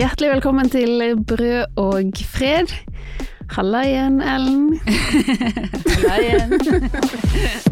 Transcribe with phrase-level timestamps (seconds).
[0.00, 2.70] Hjertelig velkommen til Brød og fred.
[3.52, 4.78] Halla igjen, Ellen.
[5.92, 6.54] Halla igjen.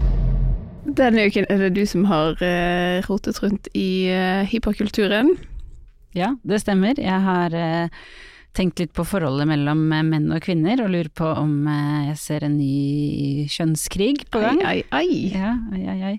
[1.01, 5.39] Denne uken er det du som har uh, rotet rundt i uh, hyperkulturen.
[6.13, 7.01] Ja, det stemmer.
[7.01, 7.89] Jeg har uh,
[8.57, 12.57] tenkt litt på forholdet mellom menn og kvinner, og lurer på om jeg ser en
[12.59, 14.61] ny kjønnskrig på gang.
[14.67, 15.19] Ai, ai, ai.
[15.35, 16.15] Ja, ai, ai, ai.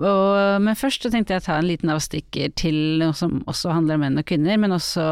[0.00, 3.74] Og, men først så tenkte jeg å ta en liten avstikker til noe som også
[3.76, 5.06] handler om menn og kvinner, men også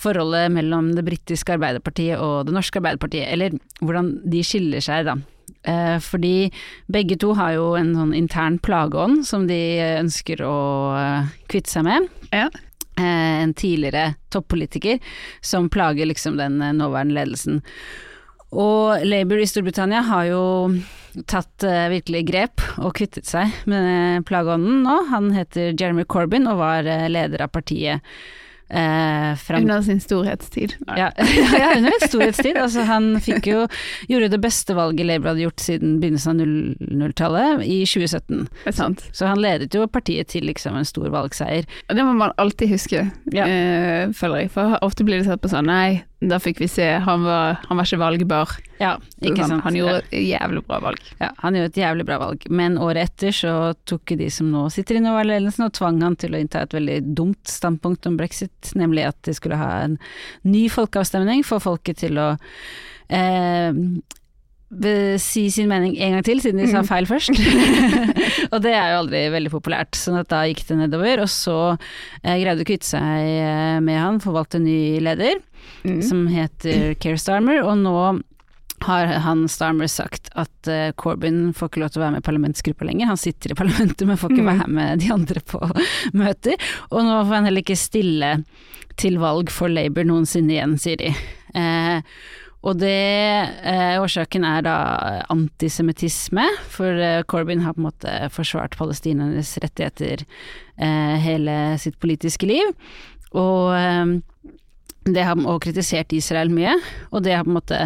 [0.00, 5.18] forholdet mellom det britiske Arbeiderpartiet og det norske Arbeiderpartiet, eller hvordan de skiller seg, da.
[5.68, 6.50] Eh, fordi
[6.88, 9.60] begge to har jo en sånn intern plageånd som de
[9.98, 10.56] ønsker å
[10.96, 12.08] eh, kvitte seg med.
[12.32, 12.48] Ja.
[13.00, 14.98] Eh, en tidligere toppolitiker
[15.40, 17.60] som plager liksom den eh, nåværende ledelsen.
[18.50, 20.42] Og Labour i Storbritannia har jo
[21.30, 24.96] tatt uh, virkelig grep og kvittet seg med plageånden nå.
[25.10, 28.02] Han heter Jeremy Corbyn og var leder av partiet
[28.70, 30.74] Eh, under sin storhetstid.
[30.86, 31.10] Ja,
[31.58, 32.56] ja, under sin storhetstid.
[32.56, 33.64] Altså, han fikk jo
[34.08, 36.52] gjorde det beste valget Labour hadde gjort siden begynnelsen av
[37.02, 38.46] 00-tallet, i 2017.
[38.62, 39.02] Det er sant.
[39.12, 41.66] Så han ledet jo partiet til liksom en stor valgseier.
[41.90, 43.48] Det må man alltid huske, ja.
[43.48, 44.54] eh, føler jeg.
[44.54, 47.78] For ofte blir det sett på sånn nei, da fikk vi se, han var, han
[47.78, 48.50] var ikke valgbar.
[48.80, 48.92] Ja,
[49.24, 49.64] ikke han, sant.
[49.64, 51.06] Han gjorde et jævlig bra valg.
[51.16, 53.54] Ja, han gjorde et jævlig bra valg, men året etter så
[53.88, 56.98] tok de som nå sitter i nåværende og tvang han til å innta et veldig
[57.16, 59.96] dumt standpunkt om brexit, nemlig at de skulle ha en
[60.44, 62.34] ny folkeavstemning for folket til å
[63.08, 63.72] eh,
[65.18, 67.34] si sin mening en gang til, siden de sa feil først.
[68.52, 71.24] og det er jo aldri veldig populært, sånn at da gikk det nedover.
[71.24, 75.42] Og så eh, greide de å kvitte seg eh, med han, forvalgte ny leder,
[75.82, 76.00] mm.
[76.06, 77.96] som heter Keir Starmer, og nå
[78.86, 82.28] har han Starmer sagt at eh, Corbyn får ikke lov til å være med i
[82.30, 83.10] parlamentsgruppa lenger.
[83.10, 85.60] Han sitter i parlamentet, men får ikke være med de andre på
[86.20, 86.70] møter.
[86.88, 88.36] Og nå får han heller ikke stille
[89.00, 91.12] til valg for Labour noensinne igjen, sier de.
[91.58, 92.16] Eh,
[92.60, 92.90] og det
[93.64, 94.76] eh, årsaken er da
[95.32, 100.26] antisemittisme, for eh, Corbyn har på en måte forsvart palestinernes rettigheter
[100.76, 102.74] eh, hele sitt politiske liv.
[103.32, 104.12] Og eh,
[105.08, 106.74] det har, og kritisert Israel mye,
[107.10, 107.82] og det har på en måte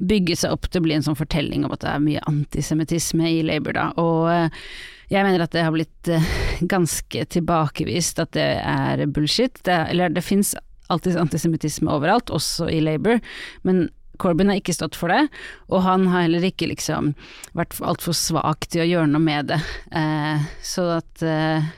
[0.00, 3.28] bygget seg opp til å bli en sånn fortelling om at det er mye antisemittisme
[3.28, 3.90] i Labour, da.
[4.00, 4.70] Og eh,
[5.12, 6.30] jeg mener at det har blitt eh,
[6.64, 9.60] ganske tilbakevist at det er bullshit.
[9.68, 10.54] Det, eller det fins
[10.88, 13.20] alltid antisemittisme overalt, også i Labour,
[13.66, 13.88] men
[14.20, 15.26] Corbyn har ikke stått for det,
[15.70, 17.14] og han har heller ikke liksom
[17.56, 19.60] vært altfor svak til å gjøre noe med det.
[19.96, 21.68] Eh, så at eh,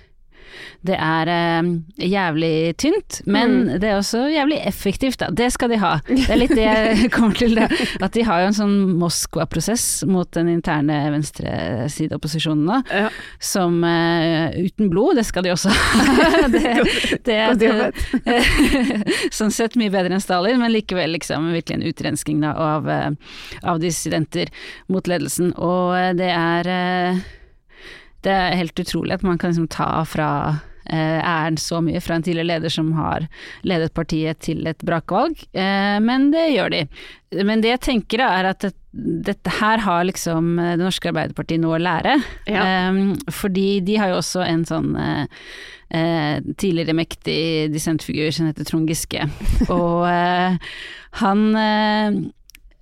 [0.87, 1.71] det er eh,
[2.09, 3.71] jævlig tynt, men mm.
[3.83, 5.31] det er også jævlig effektivt, da.
[5.35, 5.95] Det skal de ha.
[6.07, 7.67] Det er litt det jeg kommer til, da.
[8.05, 13.09] At de har jo en sånn Moskva-prosess mot den interne venstresideopposisjonen nå, ja.
[13.43, 16.47] som eh, uten blod, det skal de også ha.
[16.55, 16.65] det,
[17.27, 22.45] det er uh, sånn sett mye bedre enn Stalin, men likevel liksom virkelig en utrensking
[22.45, 24.53] da, av, uh, av dissidenter
[24.93, 25.53] mot ledelsen.
[25.59, 26.73] Og det er
[28.29, 30.31] det er helt utrolig at man kan liksom ta fra
[30.89, 33.27] eh, æren så mye fra en tidligere leder som har
[33.67, 36.85] ledet partiet til et brakvalg, eh, men det gjør de.
[37.45, 41.61] Men det jeg tenker er at det, dette her har liksom eh, Det norske Arbeiderpartiet
[41.61, 42.19] noe å lære.
[42.49, 42.63] Ja.
[42.65, 45.27] Eh, fordi de har jo også en sånn eh,
[45.89, 49.29] eh tidligere mektig dissentfigur som heter Trond Giske.
[49.73, 50.05] Og
[51.19, 51.45] han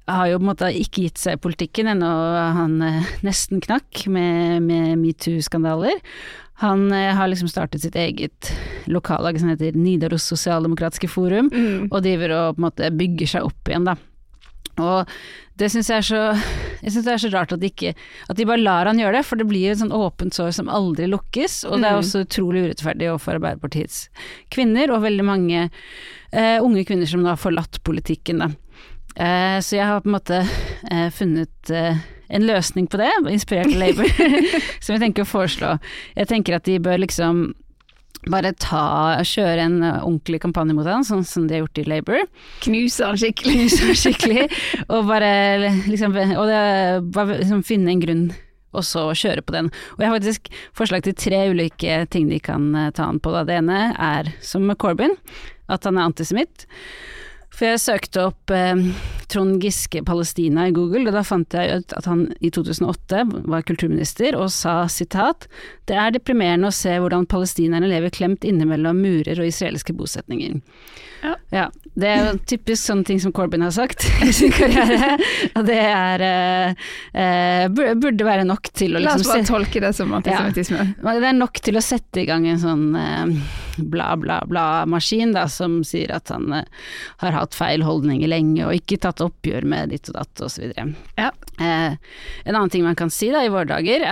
[0.07, 2.11] har jo på en måte ikke gitt seg i politikken ennå,
[2.57, 6.03] han eh, nesten knakk med, med metoo-skandaler.
[6.63, 8.53] Han eh, har liksom startet sitt eget
[8.89, 11.89] lokallag som heter Nidaros sosialdemokratiske forum, mm.
[11.91, 13.97] og driver og på en måte bygger seg opp igjen, da.
[14.77, 15.11] Og
[15.57, 16.23] det syns jeg er så
[16.85, 17.95] Jeg syns det er så rart at de ikke
[18.29, 20.69] At de bare lar han gjøre det, for det blir et sånn åpent sår som
[20.69, 22.03] aldri lukkes, og det er mm.
[22.03, 24.03] også utrolig urettferdig overfor Arbeiderpartiets
[24.53, 28.53] kvinner, og veldig mange eh, unge kvinner som nå har forlatt politikken, da.
[29.17, 30.43] Eh, så jeg har på en måte
[30.91, 34.11] eh, funnet eh, en løsning på det, inspirert av Labour,
[34.83, 35.77] som jeg tenker å foreslå.
[36.19, 37.47] Jeg tenker at de bør liksom
[38.27, 42.25] bare ta, kjøre en ordentlig kampanje mot han, sånn som de har gjort i Labour.
[42.65, 43.55] Knuse han skikkelig.
[43.55, 44.49] Knuse han skikkelig,
[44.93, 45.31] og bare
[45.87, 46.61] liksom, og det,
[47.15, 48.27] bare liksom finne en grunn
[48.77, 49.71] og så kjøre på den.
[49.95, 53.33] Og jeg har faktisk forslag til tre ulike ting de kan ta han på.
[53.33, 53.47] Da.
[53.49, 55.15] Det ene er, som Corbyn,
[55.73, 56.67] at han er antisemitt.
[57.57, 58.77] For jeg søkte opp eh,
[59.33, 63.65] Trond Giske Palestina i Google, og da fant jeg ut at han i 2008 var
[63.67, 65.49] kulturminister og sa sitat
[65.89, 70.61] Det er deprimerende å se hvordan palestinerne lever klemt innimellom murer og israelske bosetninger.
[71.25, 71.35] Ja.
[71.51, 71.67] ja.
[71.97, 75.17] Det er jo typisk sånne ting som Corbyn har sagt i sin karriere,
[75.57, 79.49] og det er eh, eh burde være nok til å liksom La oss liksom bare
[79.49, 80.91] tolke det som antisemittisme.
[81.01, 85.35] Ja, det er nok til å sette i gang en sånn eh, bla, bla, bla-maskin,
[85.37, 86.67] da, som sier at han eh,
[87.23, 90.73] har hatt feil holdninger lenge og ikke tatt oppgjør med ditt og datt, osv.
[91.19, 91.31] Ja.
[91.61, 91.97] Eh,
[92.45, 94.05] en annen ting man kan si da, i våre dager,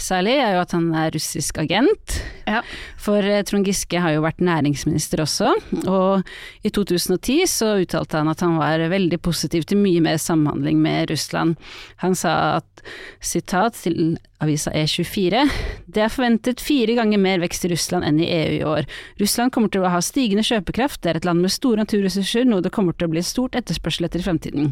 [0.00, 2.18] særlig, er jo at han er russisk agent.
[2.48, 2.62] Ja.
[3.00, 5.52] For Trond Giske har jo vært næringsminister også,
[5.86, 6.28] og
[6.66, 11.12] i 2010 så uttalte han at han var veldig positiv til mye mer samhandling med
[11.12, 11.56] Russland.
[12.04, 12.86] Han sa at
[13.20, 15.44] sitat til avisa E24
[15.88, 18.88] det er forventet fire ganger mer vekst i Russland enn i EU i år.
[19.22, 22.64] Russland kommer til å ha stigende kjøpekraft, det er et land med store naturressurser, noe
[22.64, 24.70] det kommer til å bli stort etterspørsel etter i fremtiden.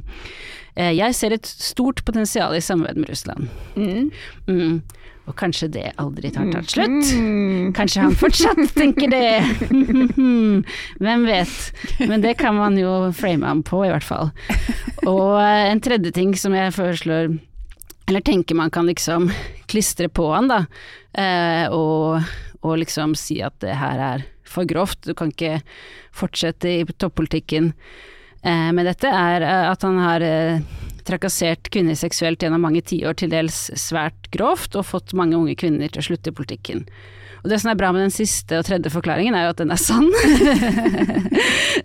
[0.77, 3.49] Eh, jeg ser et stort potensial i samarbeid med Russland.
[3.81, 4.13] Mm.
[4.47, 4.79] Mm.
[5.27, 7.09] Og kanskje det aldri tar tatt slutt?
[7.75, 9.41] Kanskje han fortsatt tenker det?
[11.03, 11.57] Hvem vet.
[12.07, 14.31] Men det kan man jo frame ham på, i hvert fall.
[15.09, 17.35] Og eh, en tredje ting som jeg foreslår
[18.07, 19.31] eller tenker man kan liksom
[19.71, 20.65] klistre på han, da,
[21.13, 22.23] eh, og,
[22.63, 25.61] og, liksom si at det her er for grovt, du kan ikke
[26.15, 27.73] fortsette i toppolitikken
[28.43, 30.63] eh, med dette, er eh, at han har eh,
[31.07, 35.91] trakassert kvinner seksuelt gjennom mange tiår, til dels svært grovt, og fått mange unge kvinner
[35.91, 36.87] til å slutte i politikken.
[37.47, 39.71] Og det som er bra med den siste og tredje forklaringen, er jo at den
[39.71, 40.11] er sann.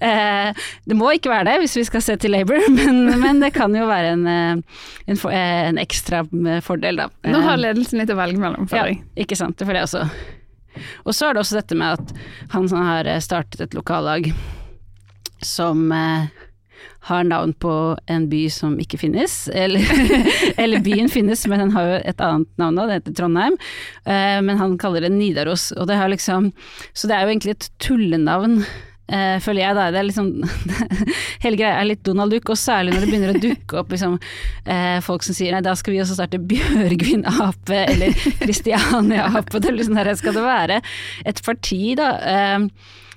[0.01, 3.51] Eh, det må ikke være det hvis vi skal se til Labour, men, men det
[3.53, 4.79] kan jo være en, eh,
[5.11, 6.23] en, eh, en, ekstra
[6.65, 7.05] fordel, da.
[7.29, 9.01] Nå har ledelsen litt å velge mellom for deg.
[9.03, 9.61] Ja, ikke sant.
[9.61, 10.05] Får det også.
[11.03, 12.15] Og så er det også dette med at
[12.55, 14.31] han har startet et lokallag
[15.45, 15.91] som
[17.09, 17.73] har navn på
[18.13, 19.81] en by som ikke finnes, eller,
[20.61, 23.57] eller, byen finnes, men den har jo et annet navn nå, det heter Trondheim.
[24.05, 26.51] Eh, men han kaller det Nidaros, og det har liksom
[26.93, 28.61] Så det er jo egentlig et tullenavn.
[29.11, 30.29] Eh, føler jeg da, det er liksom
[31.43, 34.19] Hele greia er litt Donald Duck, og særlig når det begynner å dukke opp liksom,
[34.69, 38.13] eh, folk som sier nei, da skal vi også starte Bjørgvin-ape eller
[38.43, 39.57] Kristiania-ape.
[39.57, 40.83] Det er liksom der skal det være
[41.27, 42.11] et parti, da,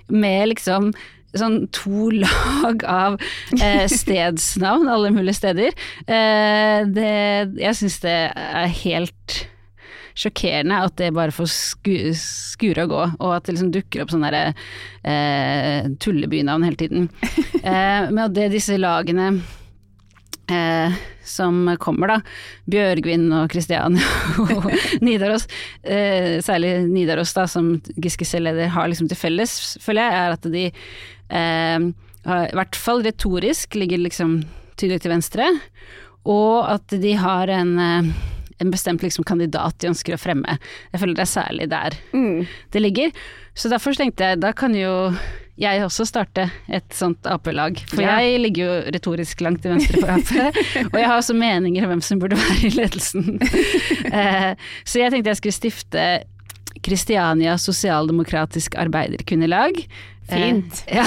[0.08, 0.94] med liksom
[1.40, 3.18] sånn to lag av
[3.58, 5.74] eh, stedsnavn alle mulige steder.
[6.06, 7.16] Eh, det,
[7.60, 9.40] jeg syns det er helt
[10.14, 14.12] sjokkerende at det bare får sku, skure og gå, og at det liksom dukker opp
[14.14, 17.10] sånne eh, tullebynavn hele tiden.
[17.64, 19.30] Eh, men at det disse lagene
[20.50, 20.92] Eh,
[21.24, 22.18] som kommer, da.
[22.68, 24.04] Bjørgvin og Kristiania
[24.44, 24.66] og
[25.00, 25.46] Nidaros.
[25.80, 30.36] Eh, særlig Nidaros, da, som Giske selv leder, har liksom til felles, føler jeg, er
[30.36, 30.66] at de
[31.30, 31.88] eh,
[32.24, 34.38] i hvert fall retorisk ligger liksom
[34.80, 35.50] tydelig til venstre,
[36.24, 38.14] og at de har en eh,
[38.58, 40.58] en bestemt liksom, kandidat de ønsker å fremme.
[40.92, 42.44] Jeg føler det er særlig der mm.
[42.74, 43.24] det ligger.
[43.54, 44.94] Så derfor tenkte jeg, da kan jo
[45.60, 47.78] jeg også starte et sånt Ap-lag.
[47.92, 48.16] For ja.
[48.24, 50.32] jeg ligger jo retorisk langt til venstre for Ap,
[50.92, 53.38] og jeg har også meninger om hvem som burde være i ledelsen.
[54.18, 56.06] eh, så jeg tenkte jeg skulle stifte
[56.82, 59.84] Kristiania sosialdemokratisk arbeiderkvinnelag.
[60.28, 60.84] Fint.
[60.86, 61.04] Eh, ja.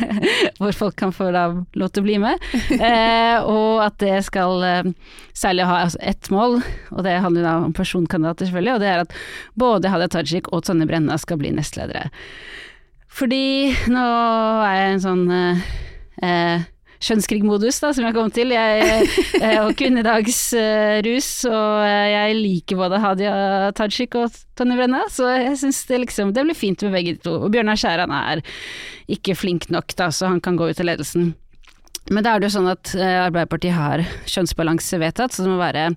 [0.58, 2.42] Hvor folk kan få da lov til å bli med.
[2.76, 4.90] Eh, og at det skal eh,
[5.36, 6.58] særlig ha altså, ett mål,
[6.92, 9.16] og det handler da om personkandidater selvfølgelig, og det er at
[9.60, 12.10] både Hadia Tajik og Tonje Brenna skal bli nestledere.
[13.10, 14.04] Fordi nå
[14.66, 15.24] er jeg en sånn
[17.00, 18.52] eh, eh kjønnskrigmodus, da, som jeg kom til.
[18.52, 19.08] Jeg,
[19.40, 23.34] eh, og kvinnedagsrus, og jeg liker både Hadia
[23.76, 27.38] Tajik og Tonje Brenna, så jeg syns det liksom Det blir fint med begge to.
[27.40, 28.42] Og Bjørnar Skjæran er
[29.08, 31.34] ikke flink nok, da, så han kan gå ut av ledelsen.
[32.10, 35.90] Men da er det jo sånn at Arbeiderpartiet har kjønnsbalanse vedtatt, så det må være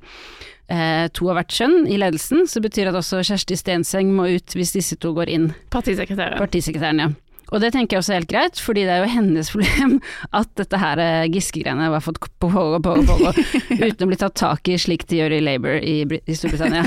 [0.72, 4.30] eh, to av hvert kjønn i ledelsen, så betyr det at også Kjersti Stenseng må
[4.36, 5.52] ut hvis disse to går inn.
[5.74, 6.40] Partisekretæren.
[6.42, 7.12] Partisekretæren, ja.
[7.54, 9.98] Og det tenker jeg også er helt greit, fordi det er jo hennes problem
[10.34, 13.34] at dette her eh, Giske-greiene har fått pågå pågå, pågå,
[13.86, 16.86] uten å bli tatt tak i slik de gjør i Labour i, i Storbritannia.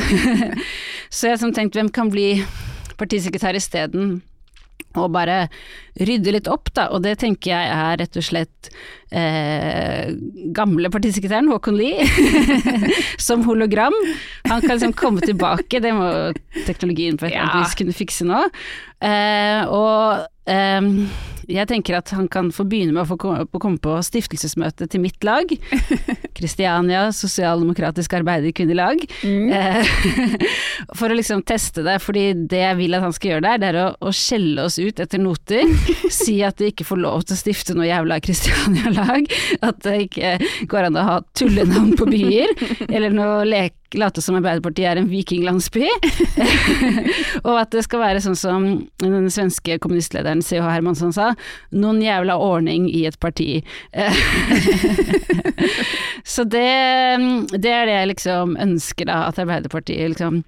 [1.14, 2.32] så jeg har tenkt, hvem kan bli
[2.99, 4.18] partisekretær isteden?
[4.96, 5.46] og bare
[5.96, 8.70] rydde litt opp, da, og det tenker jeg er rett og slett
[9.12, 10.12] eh,
[10.56, 12.04] gamle partisekretæren Håkon Lie
[13.26, 13.96] som hologram.
[14.49, 16.11] Han kan liksom komme tilbake, det må
[16.66, 18.42] teknologien på et eller annet vis kunne fikse nå.
[19.06, 20.82] Eh, og eh,
[21.50, 25.22] jeg tenker at han kan få begynne med å få komme på stiftelsesmøte til mitt
[25.26, 25.50] lag.
[26.36, 29.04] Kristiania Sosialdemokratisk Arbeiderkvinnelag.
[29.22, 29.52] Mm.
[29.52, 30.42] Eh,
[30.98, 33.70] for å liksom teste det, fordi det jeg vil at han skal gjøre der, det
[33.72, 35.64] er å, å skjelle oss ut etter noter.
[36.20, 39.32] si at vi ikke får lov til å stifte noe jævla Kristiania-lag.
[39.66, 40.36] At det ikke
[40.70, 42.54] går an å ha tullenavn på byer,
[42.90, 45.86] eller noe leke late som Arbeiderpartiet er en vikinglandsby.
[47.46, 48.66] og at det skal være sånn som
[49.02, 50.64] den svenske kommunistlederen C.H.
[50.66, 51.32] Hermansson sa,
[51.76, 53.60] noen jævla ordning i et parti.
[56.26, 56.66] Så det,
[57.54, 60.42] det, er det jeg liksom ønsker da, at Arbeiderpartiet liksom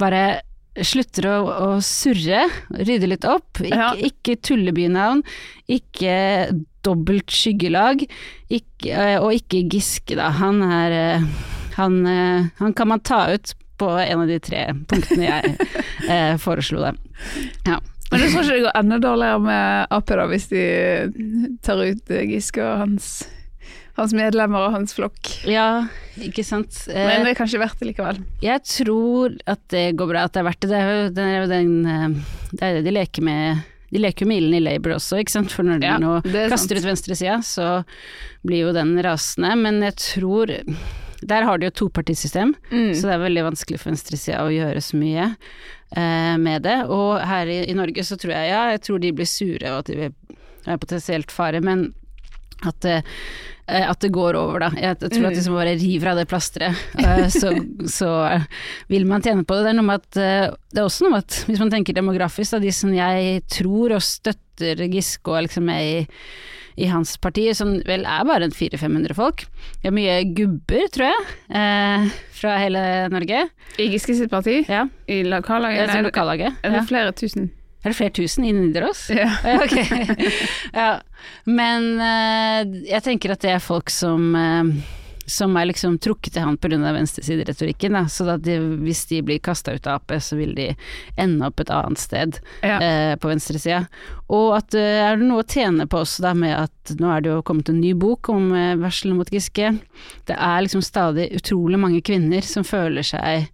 [0.00, 0.40] bare
[0.86, 2.44] slutter å, å surre,
[2.78, 3.60] rydde litt opp.
[3.60, 3.90] Ikke, Ja.
[3.94, 5.22] ikke tullebynavn,
[5.70, 6.14] ikke
[6.86, 8.06] dobbelt skyggelag,
[8.48, 10.30] ikke, eh, og ikke Giske, da.
[10.40, 11.20] Han er eh,
[11.76, 15.42] han, eh, han kan man ta ut på en av de tre punktene jeg
[16.08, 16.92] eh, foreslo, da.
[17.68, 17.78] Ja.
[18.10, 20.62] Men jeg tror ikke det går enda dårligere med Ap da, hvis de
[21.62, 23.10] tar ut eh, Giske og hans,
[23.98, 25.30] hans medlemmer og hans flokk.
[25.46, 25.86] ja,
[26.18, 26.74] ikke sant.
[26.90, 28.18] Eh, Men det er kanskje verdt det likevel.
[28.42, 30.70] Jeg tror at det går bra, at det er verdt det.
[30.72, 32.08] Det er jo det, er jo den, eh,
[32.52, 35.50] det er det de leker med De leker jo milen i Labour også, ikke sant.
[35.50, 36.84] For når de Ja, nå er kaster sant.
[36.84, 37.84] ut venstresida, så
[38.46, 39.54] blir jo den rasende.
[39.58, 40.52] Men jeg tror
[41.26, 42.94] Der har de jo topartisystem, Mm.
[42.94, 45.36] så det er veldig vanskelig for venstresida å gjøre så mye
[45.96, 46.76] med det.
[46.86, 49.80] Og her i, i Norge så tror jeg ja, jeg tror de blir sure, og
[49.82, 50.10] at de
[50.70, 51.88] er potensielt fare, men
[52.68, 52.96] at det,
[53.66, 54.68] eh, at det går over, da.
[54.76, 55.36] Jeg, jeg tror at Mm.
[55.38, 57.54] hvis man bare river av det plasteret, eh, så,
[57.98, 58.10] så
[58.92, 59.64] vil man tjene på det.
[59.64, 61.96] Det er, noe med at, eh, det er også noe med at hvis man tenker
[61.96, 66.06] demografisk, da, de som jeg tror og støtter Giske og liksom er i
[66.80, 69.44] i hans parti, som vel er bare en 400-500 folk.
[69.82, 72.10] Det er mye gubber, tror jeg, eh,
[72.40, 72.82] fra hele
[73.12, 73.42] Norge.
[73.78, 76.56] I Giske sitt parti, Ja, i lokallaget, er nei, lokallaget.
[76.64, 77.50] er det flere tusen?
[77.84, 79.06] Er det flere tusen i Nidaros?
[79.08, 79.28] Ja.
[79.44, 79.76] Ja, ok.
[80.80, 80.88] ja.
[81.48, 84.72] Men eh, jeg tenker at det er folk som eh,
[85.26, 86.78] som er liksom trukket til han pga.
[86.96, 87.92] venstresideretorikken.
[87.92, 88.04] da.
[88.10, 90.68] Så at de, hvis de blir kasta ut av Ap, så vil de
[91.16, 92.78] ende opp et annet sted Ja.
[92.80, 93.86] eh, på venstresida.
[94.28, 97.30] Og at det er noe å tjene på også da med at nå er det
[97.30, 99.78] jo kommet en ny bok om eh, varselet mot Giske.
[100.26, 103.46] Det er liksom stadig utrolig mange kvinner som føler seg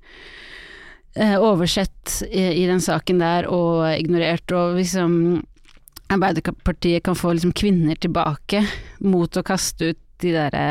[1.17, 5.43] eh, oversett i, i den saken der og ignorert, og liksom
[6.09, 8.61] Arbeiderpartiet kan få liksom kvinner tilbake
[9.03, 10.67] mot å kaste ut de derre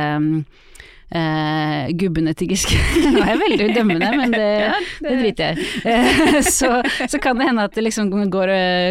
[1.10, 2.78] eh, gubbene til Giske.
[3.14, 5.62] Nå er jeg veldig dømmende, men det, Ja, det driter jeg i.
[5.92, 6.70] Eh, så,
[7.08, 8.48] så kan det hende at det liksom går,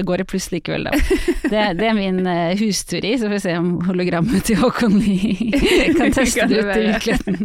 [0.06, 0.92] går i pluss likevel, da.
[1.44, 5.94] Det, det er min eh, husteori, så får vi se om hologrammet til Håkon Lie
[5.94, 7.40] kan teste det det ut i virkeligheten.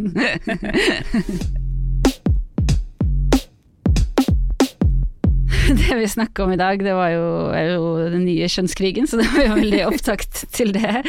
[5.80, 9.28] Det vi snakka om i dag, det var jo, jo den nye kjønnskrigen, så det
[9.30, 11.02] var jo veldig opptakt til det.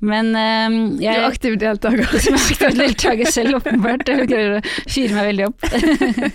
[0.00, 2.18] Men Du jeg er aktiv deltaker.
[2.24, 4.08] som er aktiv deltaker selv, åpenbart.
[4.08, 5.60] Jeg klarer å fyre meg veldig opp.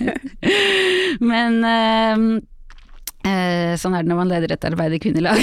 [1.34, 2.28] Men um,
[3.28, 5.40] uh, sånn er det når man leder et arbeiderkvinnelag.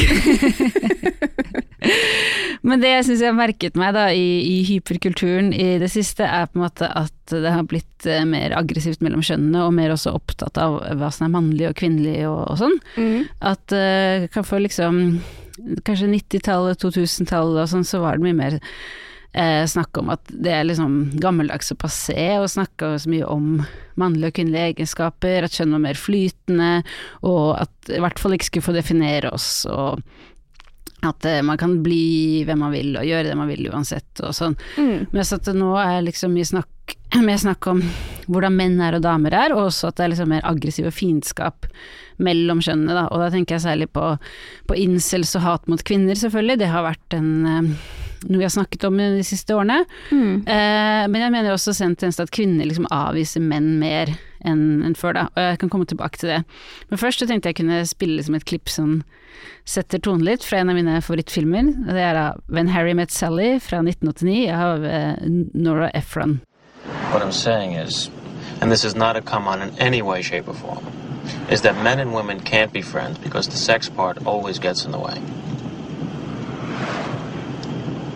[2.66, 6.26] Men det jeg syns jeg har merket meg da i, i hyperkulturen i det siste,
[6.26, 9.94] er på en måte at det har blitt eh, mer aggressivt mellom kjønnene, og mer
[9.94, 12.80] også opptatt av hva som er mannlig og kvinnelig og, og sånn.
[12.96, 13.20] Mm.
[13.52, 15.20] At uh, kan få liksom
[15.84, 18.54] Kanskje 90-tallet, 2000-tallet og sånn, så var det mye mer
[19.32, 23.50] eh, snakk om at det er liksom gammeldags og passé å snakke så mye om
[24.00, 26.70] mannlige og kvinnelige egenskaper, at kjønn var mer flytende,
[27.28, 30.00] og at i hvert fall ikke skulle få definere oss, og
[31.06, 34.34] at eh, man kan bli hvem man vil og gjøre det man vil uansett og
[34.36, 34.56] sånn.
[34.76, 35.08] Mm.
[35.14, 36.96] Mens at det nå er liksom mye snakk,
[37.28, 37.82] mer snakk om
[38.30, 40.96] hvordan menn er og damer er, og også at det er liksom mer aggressiv og
[40.96, 41.70] fiendskap
[42.20, 43.06] mellom kjønnene, da.
[43.08, 44.12] Og da tenker jeg særlig på,
[44.68, 46.60] på incels og hat mot kvinner, selvfølgelig.
[46.60, 47.70] Det har vært en, eh,
[48.28, 49.82] noe vi har snakket om de siste årene.
[50.12, 50.34] Mm.
[50.44, 54.12] Eh, men jeg mener også sentenst at kvinner liksom avviser menn mer
[54.46, 55.24] enn en før, da.
[55.34, 56.42] Og jeg kan komme tilbake til det.
[56.90, 59.02] Men først så tenkte jeg kunne spille liksom et klipp som
[59.68, 61.72] setter tonen litt, fra en av mine favorittfilmer.
[61.88, 65.16] Og Det er da When Harry Met Sally fra 1989 av eh,
[65.54, 66.40] Nora Ephron.
[67.12, 68.10] What I'm saying is,
[68.60, 70.84] and this is not a come on in any form,
[71.50, 74.92] is that men and women can't be friends because the sex part always gets in.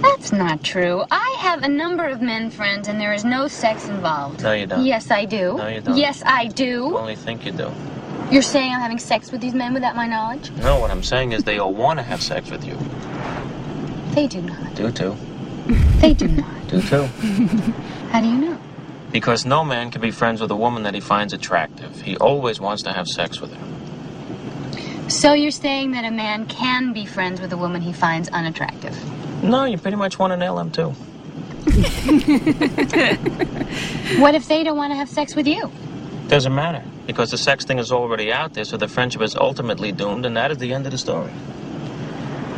[0.04, 1.02] That's not true.
[1.10, 4.42] I have a number of men friends and there is no sex involved.
[4.42, 4.84] No, you don't.
[4.84, 5.56] Yes, I do.
[5.56, 5.96] No, you don't.
[5.96, 6.98] Yes, I You do.
[6.98, 7.72] only think you do.
[8.30, 10.50] You're saying I'm having sex with these men without my knowledge?
[10.52, 12.76] No, what I'm saying is they all want to have sex with you.
[14.14, 14.74] They do not.
[14.74, 15.16] Do too.
[16.00, 16.50] They do not.
[16.68, 17.04] Do too.
[18.10, 18.58] How do you know?
[19.12, 22.00] Because no man can be friends with a woman that he finds attractive.
[22.00, 25.10] He always wants to have sex with her.
[25.10, 28.96] So you're saying that a man can be friends with a woman he finds unattractive?
[29.44, 30.94] No, you pretty much want to nail him too.
[34.18, 35.70] What if they don't want to have sex with you?
[36.28, 36.82] Doesn't matter.
[37.06, 40.36] Because the sex thing is already out there, so the friendship is ultimately doomed, and
[40.36, 41.30] that is the end of the story.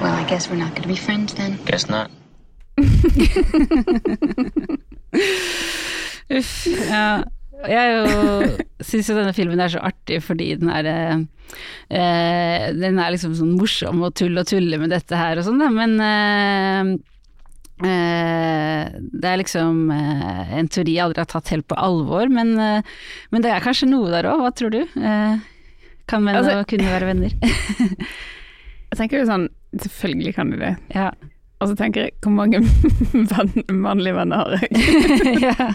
[0.00, 1.59] Well, I guess we're not going to be friends then.
[1.64, 2.11] Guess not.
[6.28, 6.66] Uff.
[6.66, 7.21] Ja.
[7.21, 7.25] Uh,
[7.65, 11.17] Jeg syns jo denne filmen er så artig fordi den er eh,
[11.89, 15.63] eh, Den er liksom sånn morsom og tull og tulle med dette her og sånn,
[15.75, 16.91] men eh,
[17.89, 22.55] eh, det er liksom eh, en teori jeg aldri har tatt helt på alvor, men,
[22.61, 22.97] eh,
[23.33, 24.83] men det er kanskje noe der òg, hva tror du?
[26.07, 27.33] Kan menn Altså- og kvinner være venner?
[28.87, 29.49] Jeg tenker jo sånn,
[29.83, 30.75] selvfølgelig kan de det.
[30.95, 31.09] ja.
[31.61, 32.59] Og så tenker jeg, hvor mange
[33.33, 34.71] venn, mannlige venner har jeg?
[35.47, 35.69] ja.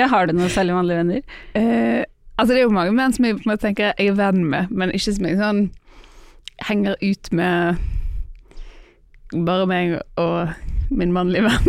[0.00, 1.20] ja, har du noen særlig mannlige venner?
[1.54, 2.02] Eh,
[2.36, 4.42] altså det er jo mange menn som jeg på en måte tenker jeg er venn
[4.50, 5.62] med, men ikke som jeg sånn
[6.66, 7.78] henger ut med
[9.46, 10.54] bare meg og
[10.96, 11.66] min mannlige venn.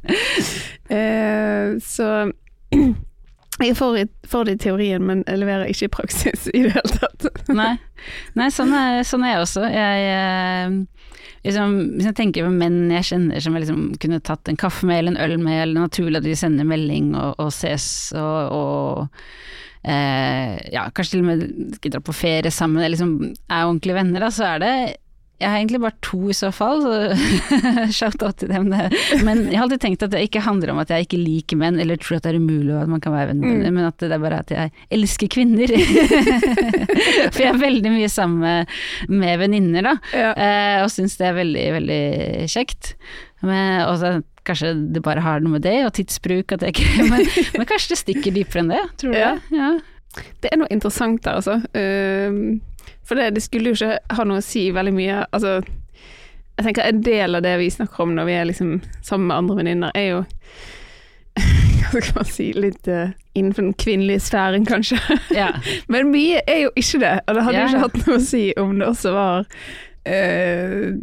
[0.96, 2.32] eh, så
[3.66, 6.72] jeg får, i- for det i teorien, men jeg leverer ikke i praksis i det
[6.76, 7.28] hele tatt.
[7.52, 7.74] Nei,
[8.38, 9.66] Nei sånn, er, sånn er jeg også.
[9.68, 10.70] Jeg, eh,
[11.46, 14.88] liksom, hvis jeg tenker på menn jeg kjenner som jeg liksom kunne tatt en kaffe
[14.88, 17.86] med eller en øl med, eller naturlig at de sender melding og, og ses
[18.18, 23.16] og, og eh, ja, kanskje til og med skal dra på ferie sammen, eller liksom
[23.30, 24.74] er ordentlige venner, da, så er det
[25.40, 26.96] jeg har egentlig bare to i så fall, så
[27.98, 28.68] shout-out til dem.
[28.70, 28.90] Det.
[29.24, 31.78] Men jeg har alltid tenkt at det ikke handler om at jeg ikke liker menn,
[31.80, 33.74] eller tror at det er umulig at man kan være venn med Mm.
[33.78, 35.72] men at det er bare at jeg elsker kvinner.
[37.32, 38.66] For jeg er veldig mye sammen
[39.08, 40.30] med, venninner, da, Ja.
[40.34, 42.02] eh, og syns det er veldig, veldig
[42.52, 42.94] kjekt.
[43.42, 47.24] Men, også, kanskje det bare har noe med det, og tidsbruk, at jeg ikke men,
[47.56, 49.32] men kanskje det stikker dypere enn det, tror du Ja.
[49.36, 49.56] det?
[49.56, 49.70] Ja.
[50.42, 51.60] Det er noe interessant der, altså.
[51.78, 52.60] Ehm,
[53.06, 55.56] for det, det skulle jo ikke ha noe å si veldig mye Altså,
[56.56, 59.36] jeg tenker en del av det vi snakker om når vi er liksom sammen med
[59.38, 60.20] andre venninner, er jo
[61.90, 64.98] Hva skal man si Litt uh, innenfor den kvinnelige sfæren, kanskje.
[65.34, 65.52] ja.
[65.92, 68.26] Men mye er jo ikke det, og det hadde Ja, jo ikke hatt noe å
[68.26, 69.46] si om det også var
[70.00, 70.96] Uh,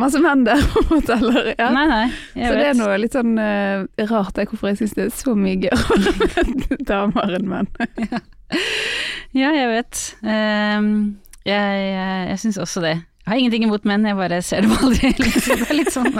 [0.00, 1.66] masse menn der, på en måte, eller ja.
[1.76, 4.94] Nei, nei, så Så det er noe litt sånn uh, rart det, hvorfor jeg syns
[4.96, 6.14] det er så mye gøyere
[6.62, 7.68] med damer enn menn.
[8.00, 8.22] Ja,
[9.34, 10.16] jeg vet.
[10.22, 13.02] Um, jeg jeg, jeg syns også det.
[13.24, 15.12] Jeg har ingenting imot menn, jeg bare ser dem aldri.
[15.16, 15.24] Det
[15.64, 16.12] er litt sånn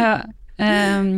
[0.00, 0.14] ja.
[0.62, 1.10] Ehm,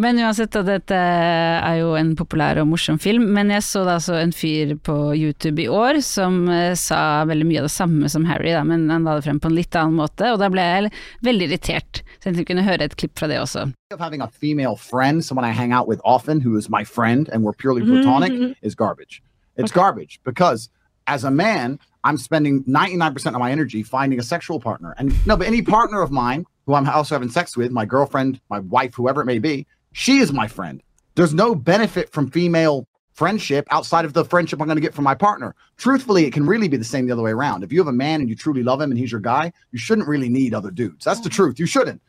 [0.00, 3.28] men uansett, da, dette er jo en populær og morsom film.
[3.36, 7.48] Men jeg så da altså en fyr på YouTube i år som uh, sa veldig
[7.48, 9.78] mye av det samme som Harry, da, men han la det frem på en litt
[9.78, 10.92] annen måte, og da ble jeg
[11.26, 12.02] veldig irritert.
[12.20, 13.68] Så jeg kunne høre et klipp fra det også.
[13.98, 17.44] having a female friend, someone I hang out with often, who is my friend, and
[17.44, 19.22] we're purely platonic, is garbage.
[19.56, 20.68] It's garbage because
[21.06, 24.94] as a man, I'm spending 99% of my energy finding a sexual partner.
[24.98, 28.40] And no, but any partner of mine who I'm also having sex with, my girlfriend,
[28.50, 30.82] my wife, whoever it may be, she is my friend.
[31.14, 35.04] There's no benefit from female friendship outside of the friendship I'm going to get from
[35.04, 35.54] my partner.
[35.78, 37.64] Truthfully, it can really be the same the other way around.
[37.64, 39.78] If you have a man and you truly love him and he's your guy, you
[39.78, 41.04] shouldn't really need other dudes.
[41.04, 41.58] That's the truth.
[41.58, 42.02] You shouldn't.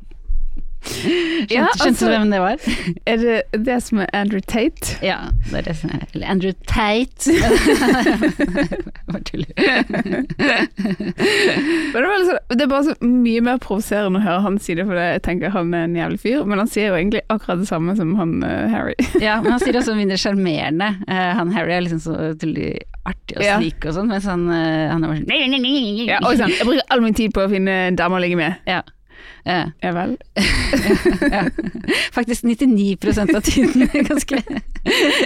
[1.48, 2.56] Ja, Skjønte, skjønte altså- du hvem det var?
[3.12, 4.96] Er det det som er Andrew Tate?
[5.04, 5.18] Ja,
[5.50, 7.32] det er det som er Eller Andrew Tate.
[9.08, 9.52] Bare tuller.
[11.88, 15.22] Det, det er bare så mye mer provoserende å høre han si det, for jeg
[15.24, 18.12] tenker han er en jævlig fyr, men han sier jo egentlig akkurat det samme som
[18.18, 18.96] han eh, Harry.
[19.24, 20.90] Ja, men han sier også mindre sjarmerende.
[21.08, 22.74] Eh, han Harry er liksom så tullig
[23.08, 25.32] artig og slik og sånn, mens han, eh, han er bare sånn.
[26.08, 28.60] Ja, sånn, jeg bruker all min tid på å finne en dame å ligge med.
[28.68, 28.82] Ja.
[29.48, 30.16] Eh, Ja vel.
[31.32, 31.44] ja.
[32.12, 33.88] Faktisk 99% av tiden.
[34.08, 34.42] Ganske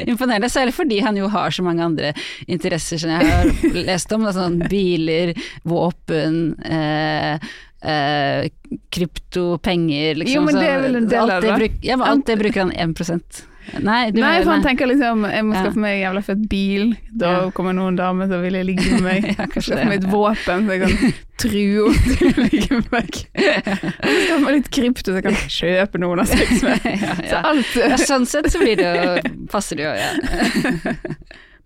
[0.07, 0.51] imponerende.
[0.53, 2.13] Særlig fordi han jo har så mange andre
[2.47, 4.25] interesser som jeg har lest om.
[4.27, 5.35] Da, sånn biler,
[5.69, 7.35] våpen, eh,
[7.83, 8.49] eh,
[8.95, 10.35] krypto, penger, liksom.
[10.37, 12.67] Jo, men det er vel en del av det, bruk- Ja, men alt det bruker
[12.67, 13.43] han 1
[13.81, 15.61] Nei, du Nei, for han tenker liksom jeg må Ja.
[15.63, 17.51] skaffe meg en jævla fett bil, da Ja.
[17.55, 19.29] kommer noen damer som vil ligge med meg.
[19.39, 23.23] Ja, skaffe meg et våpen så jeg kan true henne til å ligge med meg.
[24.27, 26.91] Skaffe meg litt krypto så jeg kan kjøpe noen av sex med.
[27.03, 29.17] ja, Så alt Ja, sånn sett så blir det jo,
[29.53, 30.11] passer det jo, ja.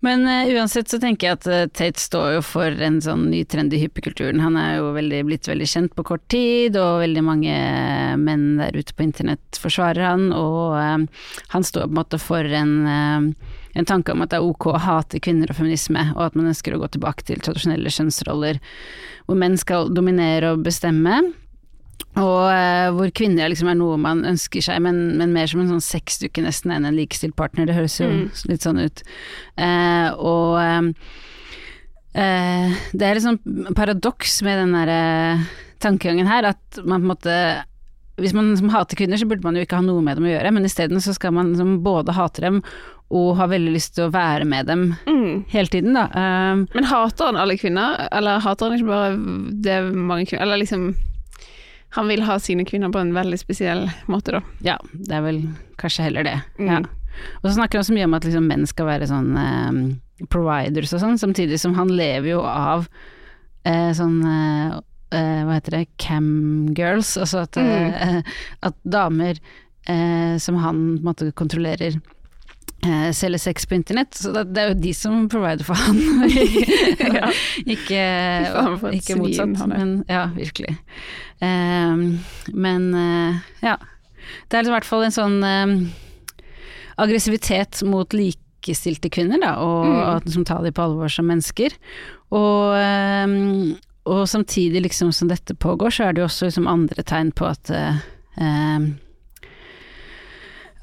[0.05, 3.41] Men uh, uansett så tenker jeg at uh, Tate står jo for en sånn ny
[3.49, 4.41] trend i hyppekulturen.
[4.43, 8.59] Han er jo veldig, blitt veldig kjent på kort tid, og veldig mange eh, menn
[8.59, 12.75] der ute på internett forsvarer han, og uh, han står på en måte for en,
[13.73, 16.51] en tanke om at det er ok å hate kvinner og feminisme, og at man
[16.53, 18.61] ønsker å gå tilbake til tradisjonelle kjønnsroller,
[19.25, 21.23] hvor menn skal dominere og bestemme.
[22.17, 25.69] Og eh, hvor kvinner liksom er noe man ønsker seg, men, men mer som en
[25.75, 27.69] sånn sexdukke nesten enn en likestilt partner.
[27.69, 28.25] Det høres jo Mm.
[28.49, 29.03] litt sånn ut.
[29.57, 30.91] Eh, og eh,
[32.17, 33.39] eh, det er liksom
[33.77, 35.01] paradoks med den derre
[35.83, 37.39] tankegangen her, at man på en måte
[38.17, 40.31] hvis man liksom hater kvinner, så burde man jo ikke ha noe med dem å
[40.31, 42.63] gjøre, men isteden så skal man liksom både hate dem
[43.13, 45.45] og ha veldig lyst til å være med dem mm.
[45.53, 46.07] hele tiden, da.
[46.17, 49.13] Um, Men hater han alle kvinner, eller hater han ikke bare
[49.63, 50.89] det mange kvinner Eller liksom
[51.95, 54.41] Han vil ha sine kvinner på en veldig spesiell måte, da.
[54.65, 55.41] Ja, det er vel
[55.79, 56.35] kanskje heller det.
[56.59, 56.67] Mm.
[56.67, 56.79] Ja.
[57.41, 60.91] Og så snakker han så mye om at liksom menn skal være sånn eh, providers
[60.93, 62.85] og sånn, samtidig som han lever jo av
[63.65, 64.75] eh, sånn eh,
[65.15, 67.93] eh, hva heter det, camgirls, altså at, Mm.
[67.95, 68.21] eh,
[68.67, 69.39] at damer
[69.87, 71.97] eh, som han på en måte kontrollerer.
[72.85, 75.97] Eh, selger sex på internett, så det, det er jo de som provider for han.
[77.17, 77.31] Ja.
[77.73, 78.01] ikke
[78.53, 79.77] faen, for ikke svin motsatt, han er.
[79.81, 80.75] men ja, virkelig.
[81.41, 82.03] Um,
[82.53, 83.77] men uh, ja.
[84.51, 85.73] Det er i hvert fall en sånn um,
[87.01, 89.97] aggressivitet mot likestilte kvinner, da, og Mm.
[90.17, 91.73] at som tar dem på alvor som mennesker.
[92.35, 93.75] Og, um,
[94.07, 97.47] og samtidig liksom som dette pågår, så er det jo også liksom andre tegn på
[97.47, 97.99] at eh,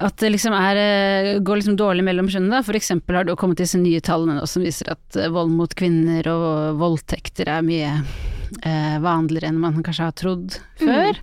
[0.03, 2.59] at det liksom er, eh, går liksom dårlig mellom kjønnene.
[2.63, 2.91] F.eks.
[3.07, 6.81] Har det kommet disse nye tallene nå som viser at eh, vold mot kvinner og
[6.81, 7.93] voldtekter er mye
[8.61, 11.21] eh, vanligere enn man kanskje har trodd før.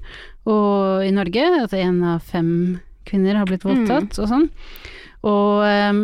[0.48, 4.48] Og i Norge at én av fem kvinner har blitt voldtatt og sånn.
[5.28, 6.02] Og eh,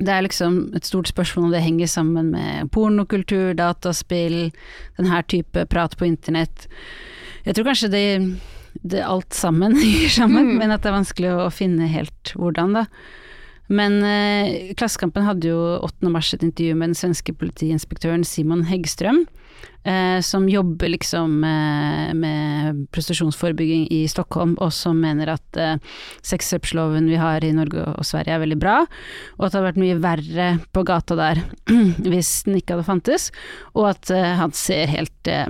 [0.00, 4.48] det er liksom et stort spørsmål om det henger sammen med pornokultur, dataspill,
[4.96, 6.68] den her type prat på internett.
[7.44, 8.04] Jeg tror kanskje det,
[8.82, 12.86] det alt sammen gir sammen, men at det er vanskelig å finne helt hvordan, da.
[13.70, 16.10] Men eh, Klassekampen hadde jo 8.
[16.10, 19.24] mars et intervju med den svenske politiinspektøren Simon Heggstrøm,
[19.82, 25.76] eh, som jobber liksom eh, med prostitusjonsforebygging i Stockholm, og som mener at eh,
[26.26, 28.76] sexkjøpsloven vi har i Norge og Sverige er veldig bra,
[29.38, 31.42] og at det hadde vært mye verre på gata der
[32.10, 33.30] hvis den ikke hadde fantes,
[33.74, 35.46] og at eh, han ser helt eh,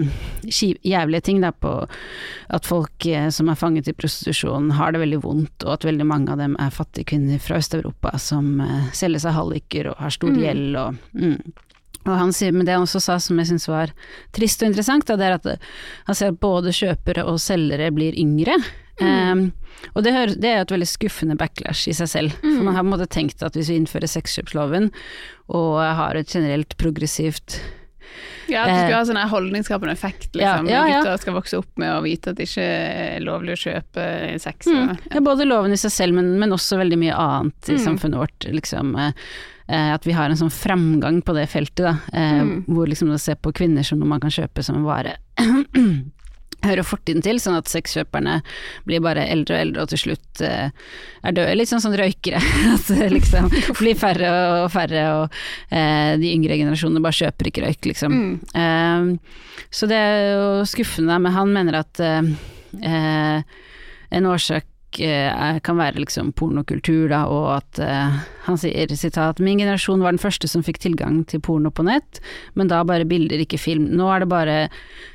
[0.46, 1.74] jævlige ting da på
[2.50, 6.06] at folk eh, som er fanget i prostitusjon har det veldig vondt, og at veldig
[6.06, 10.14] mange av dem er fattige kvinner fra Øst-Europa som eh, selger seg halliker og har
[10.14, 11.36] stor gjeld og mm.
[12.08, 13.92] Og han sier, men det han også sa som jeg syns var
[14.36, 15.48] trist og interessant, da, det er at
[16.08, 18.56] han ser at både kjøpere og selgere blir yngre.
[19.00, 19.42] Eh,
[19.94, 22.38] og det, hører, det er et veldig skuffende backlash i seg selv.
[22.40, 24.90] For man har på en måte tenkt at hvis vi innfører sexkjøpsloven
[25.56, 27.60] og har et generelt progressivt
[28.50, 30.68] Ja, at det Eh, skulle ha sånn holdningsskapende effekt, ja, liksom.
[30.68, 30.98] ja, ja.
[31.02, 34.08] Gutter skal vokse opp med å vite at det ikke er lovlig å kjøpe
[34.40, 34.66] sex.
[34.66, 34.98] Mm.
[35.14, 37.84] Ja, både loven i seg selv, men, men også veldig mye annet i Mm.
[37.86, 38.46] samfunnet vårt.
[38.52, 39.12] Liksom, eh,
[39.68, 41.96] eh, at vi har en sånn framgang på det feltet, da.
[42.12, 42.64] Eh, Mm.
[42.66, 45.16] Hvor liksom å se på kvinner som noe man kan kjøpe som en vare.
[46.64, 48.40] Hører fortiden til, sånn at sexkjøperne
[48.88, 50.68] blir bare eldre og eldre og til slutt eh,
[51.24, 51.56] er døde.
[51.56, 52.40] Litt sånn som røykere.
[52.74, 54.32] At det liksom blir færre
[54.64, 55.38] og færre, og
[55.72, 58.16] eh, de yngre generasjonene bare kjøper ikke røyk, liksom.
[58.16, 58.34] Mm.
[58.64, 62.00] Eh, så det er jo skuffende, men han mener at
[62.80, 70.02] en årsak kan være liksom pornokultur, da, og at uh, han sier sitat Min generasjon
[70.02, 72.18] var den første som fikk tilgang til porno på nett,
[72.58, 73.86] men da bare bilder, ikke film.
[73.94, 74.56] Nå er det bare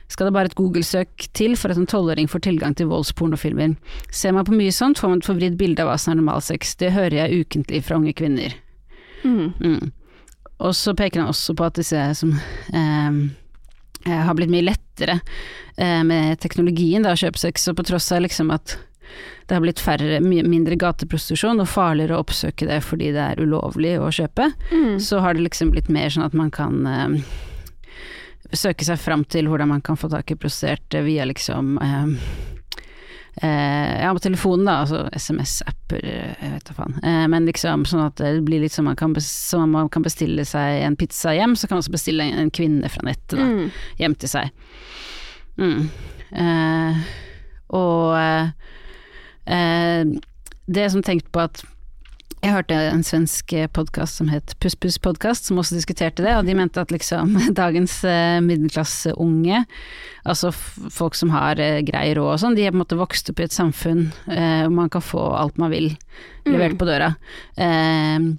[0.07, 3.73] skal det bare et Google-søk til for at en tolvåring får tilgang til voldspornofilmer.
[4.13, 6.75] Ser man på mye sånt, får man et forvridd bilde av hva som er normalsex.
[6.81, 8.53] Det hører jeg ukentlig fra unge kvinner.
[9.25, 9.53] Mm.
[9.59, 9.91] Mm.
[10.63, 13.17] Og så peker han også på at disse som eh,
[14.05, 15.19] eh, har blitt mye lettere
[15.75, 18.77] eh, med teknologien da, å og på tross av liksom at
[19.47, 23.95] det har blitt færre, mindre gateprostitusjon og farligere å oppsøke det fordi det er ulovlig
[24.01, 24.99] å kjøpe, Mm.
[24.99, 27.21] så har det liksom blitt mer sånn at man kan eh,
[28.55, 32.05] søke seg fram til hvordan man kan få tak i prostituerte via liksom eh,
[33.41, 36.97] eh, ja, på telefonen da, altså SMS-apper, eh, jeg vet da faen.
[37.03, 40.45] Eh, men liksom sånn at det blir litt sånn man kan, som man kan bestille
[40.47, 43.71] seg en pizza hjem, så kan man også bestille en, kvinne fra nettet da, Mm.
[43.99, 44.49] hjem til seg.
[45.57, 45.89] Mm.
[46.35, 47.03] Eh,
[47.75, 48.15] og
[49.45, 50.05] eh, eh,
[50.65, 51.63] det som tenkte på at
[52.45, 56.45] jeg hørte en svensk podkast som het Puss Puss Podkast, som også diskuterte det, og
[56.45, 59.63] de mente at liksom dagens eh, middelklasseunge,
[60.29, 63.31] altså folk som har eh, grei råd og sånn, de er på en måte vokst
[63.33, 65.89] opp i et samfunn eh, hvor man kan få alt man vil
[66.45, 67.15] levert på døra.
[67.57, 68.29] Eh,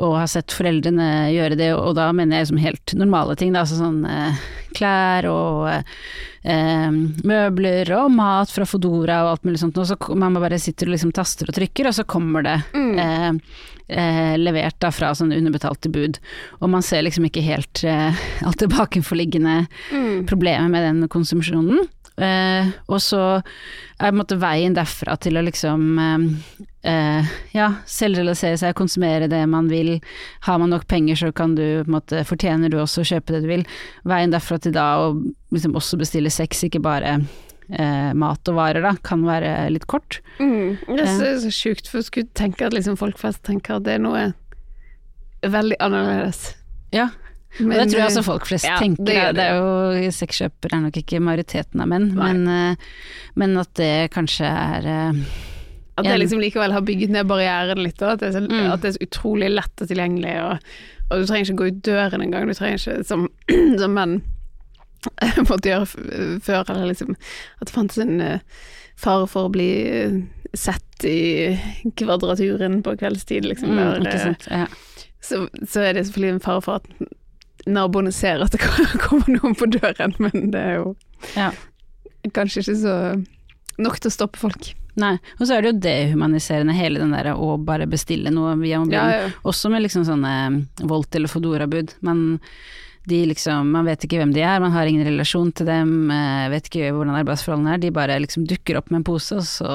[0.00, 3.64] og har sett foreldrene gjøre det, og da mener jeg som helt normale ting, da,
[3.64, 4.40] altså sånn eh,
[4.76, 6.88] klær og eh,
[7.26, 10.96] møbler og mat fra Fodora og alt mulig sånt, og så man bare sitter og
[10.96, 13.30] liksom taster og trykker, og så kommer det eh,
[13.92, 16.20] eh, levert da fra sånn underbetalte bud,
[16.60, 19.62] og man ser liksom ikke helt eh, alt det bakenforliggende
[20.30, 21.84] problemet med den konsumsjonen.
[22.16, 23.22] Eh, og så
[24.00, 26.24] er måte veien derfra til å liksom eh,
[26.90, 29.96] eh, ja, selvrealisere seg, konsumere det man vil.
[30.46, 33.50] Har man nok penger, så kan du måte fortjener du også å kjøpe det du
[33.52, 33.64] vil.
[34.08, 35.14] Veien derfra til da å
[35.54, 40.20] liksom også bestille sex, ikke bare eh, mat og varer, da, kan være litt kort.
[40.42, 40.76] Mm.
[40.90, 43.88] Det er så, så sjukt, for jeg skulle tenke at liksom folk flest tenker at
[43.88, 44.30] det er noe
[45.40, 46.50] veldig annerledes.
[46.92, 47.08] Ja,
[47.58, 49.04] Men, det tror jeg eh, også folk flest ja, tenker.
[49.04, 52.90] det Det, det er jo Sexkjøpere er nok ikke majoriteten av menn, men, eh,
[53.40, 55.22] men at det kanskje er eh,
[55.98, 58.70] At det liksom likevel har bygget ned barrieren litt, og at det er så, Mm.
[58.72, 60.72] at det er så utrolig lett og tilgjengelig, og,
[61.10, 63.26] og du trenger ikke gå ut døren engang, du trenger ikke, som,
[63.82, 64.20] som menn
[65.50, 65.86] måtte gjøre
[66.44, 68.40] før, eller liksom at det fantes en eh,
[69.00, 70.18] fare for å bli eh,
[70.56, 71.56] sett i
[71.96, 73.76] kvadraturen på kveldstid, liksom.
[73.76, 74.66] Mm, der, eh,
[75.20, 77.10] så, så er det selvfølgelig en fare for at
[77.66, 78.60] naboene ser at det
[79.06, 80.94] kommer noen på døren, men det er jo
[81.36, 81.50] Ja.
[82.36, 82.94] kanskje ikke så
[83.80, 84.74] nok til å stoppe folk.
[85.00, 85.14] Nei.
[85.38, 88.92] Og så er det jo dehumaniserende hele den derre å bare bestille noe via mobilen.
[89.12, 89.30] Ja, ja.
[89.46, 90.32] Også med liksom sånne
[90.90, 91.94] Volt eller Fodora-bud.
[92.04, 92.40] Man,
[93.08, 96.48] de liksom, man vet ikke hvem de er, man har ingen relasjon til dem, eh,
[96.52, 97.84] vet ikke hvordan arbeidsforholdene er.
[97.86, 99.72] De bare liksom dukker opp med en pose, og så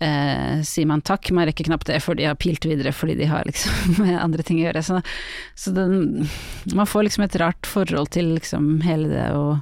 [0.00, 1.30] eh, sier man takk.
[1.36, 4.60] Man rekker knapt det, for de har pilt videre fordi de har liksom andre ting
[4.62, 4.82] å gjøre.
[4.86, 5.00] Så,
[5.54, 6.26] så den,
[6.74, 9.60] man får liksom et rart forhold til liksom hele det og,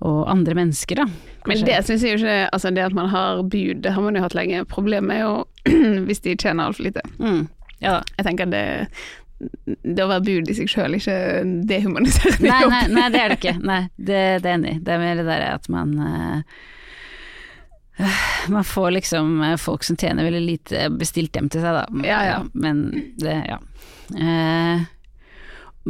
[0.00, 1.08] og andre mennesker, da.
[1.48, 4.16] Men det syns jeg jo ikke Altså det at man har bud, det har man
[4.18, 4.66] jo hatt lenge.
[4.68, 5.70] Problemet er jo
[6.08, 7.06] hvis de tjener altfor lite.
[7.20, 7.48] mm.
[7.80, 8.02] Ja.
[8.18, 8.64] Jeg tenker det
[9.40, 11.14] det å være bud i seg sjøl ikke
[11.68, 12.74] dehumaniserende jobb.
[12.74, 13.54] nei, nei, det er det ikke.
[13.70, 14.74] Nei, det, det er enig.
[14.84, 16.58] Det er mer det der at man eh,
[18.48, 22.06] Man får liksom eh, folk som tjener veldig lite bestilt hjem til seg, da.
[22.06, 22.38] Ja, ja.
[22.52, 22.86] Men
[23.20, 23.60] det, ja.
[24.16, 24.88] Eh,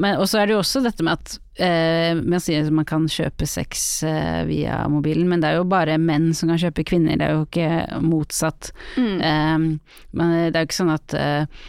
[0.00, 2.86] men og så er det jo også dette med at eh, Man sier at man
[2.86, 6.86] kan kjøpe sex eh, via mobilen, men det er jo bare menn som kan kjøpe
[6.92, 8.70] kvinner, det er jo ikke motsatt.
[8.96, 9.16] Mm.
[9.18, 11.62] Eh, men det er jo ikke sånn at eh,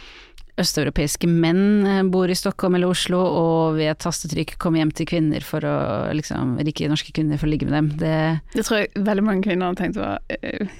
[0.60, 5.08] østeuropeiske menn eh, bor i Stockholm eller Oslo og ved et tastetrykk kommer hjem til
[5.08, 5.76] kvinner for å
[6.16, 7.92] liksom, rike norske kvinner for å ligge med dem.
[8.02, 8.16] Det,
[8.56, 10.74] Det tror jeg veldig mange kvinner har tenkt var uh,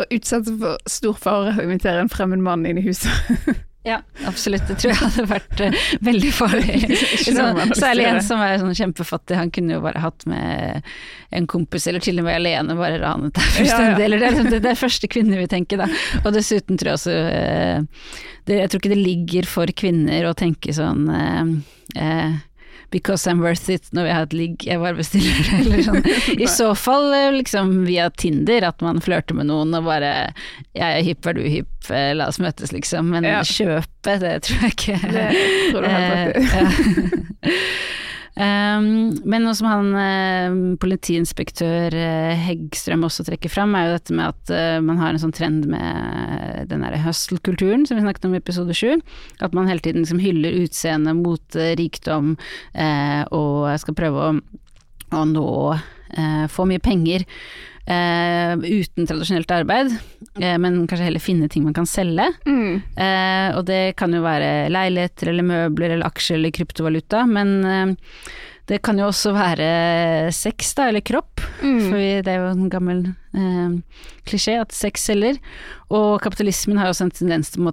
[0.00, 3.12] å utsette for stor fare å invitere en fremmed mann inn i huset.
[3.82, 4.68] ja, absolutt.
[4.68, 6.76] Det tror jeg hadde vært uh, veldig farlig.
[7.24, 7.40] Til
[7.74, 10.86] Særlig en som er sånn kjempefattig, han kunne jo bare hatt med
[11.34, 13.88] en kompis, eller til og med alene, bare ranet deg fullstendig.
[13.88, 14.04] Ja, ja.
[14.06, 15.88] Eller det er liksom det, det er første kvinne vi tenker, da.
[16.22, 18.06] Og dessuten tror jeg også uh,
[18.46, 22.38] det, Jeg tror ikke det ligger for kvinner å tenke sånn uh,
[22.92, 26.04] Because I'm worth it når jeg har et ligg, jeg bare bestiller det, eller sånn.
[26.36, 30.12] I så fall eh, liksom via Tinder, at man flørter med noen og bare
[30.76, 33.08] Jeg er hypp, er du hypp, eh, la oss møtes, liksom.
[33.16, 33.40] Men Ja.
[33.48, 35.00] kjøpe, det tror jeg ikke.
[35.08, 35.26] Det
[35.72, 37.56] tror du helt rett i.
[38.36, 38.62] Eh.
[38.72, 44.16] Um, men noe som han eh, politiinspektør eh, Heggstrøm også trekker fram, er jo dette
[44.16, 48.28] med at eh, man har en sånn trend med den derre hustle-kulturen som vi snakket
[48.28, 48.96] om i episode sju.
[49.44, 52.36] At man hele tiden liksom hyller utseende, mote, rikdom,
[52.72, 54.32] eh, og skal prøve å,
[55.18, 57.26] å nå eh, få mye penger.
[57.86, 59.92] Eh, uten tradisjonelt arbeid,
[60.40, 62.28] eh, men kanskje heller finne ting man kan selge.
[62.46, 62.82] Mm.
[62.96, 68.14] Eh, og det kan jo være leiligheter eller møbler eller aksjer eller kryptovaluta, men eh,
[68.70, 69.70] det kan jo også være
[70.34, 71.42] sex, da, eller kropp.
[71.62, 71.80] Mm.
[71.88, 73.02] For det er jo en gammel
[73.34, 73.74] eh,
[74.28, 75.40] klisjé at sex selger.
[75.90, 77.72] Og kapitalismen har jo også en tendens til å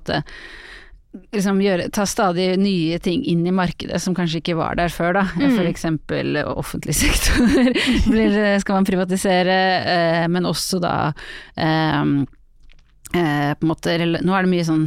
[1.34, 5.16] liksom gjøre, ta stadig nye ting inn i markedet som kanskje ikke var der før,
[5.18, 5.24] da.
[5.42, 5.58] Mm.
[5.72, 7.48] Eksempel offentlig sektor
[8.12, 9.56] blir, skal man privatisere,
[9.96, 10.94] eh, men også da
[11.58, 12.04] eh,
[13.18, 14.86] eh, på en måte, Nå er det mye sånn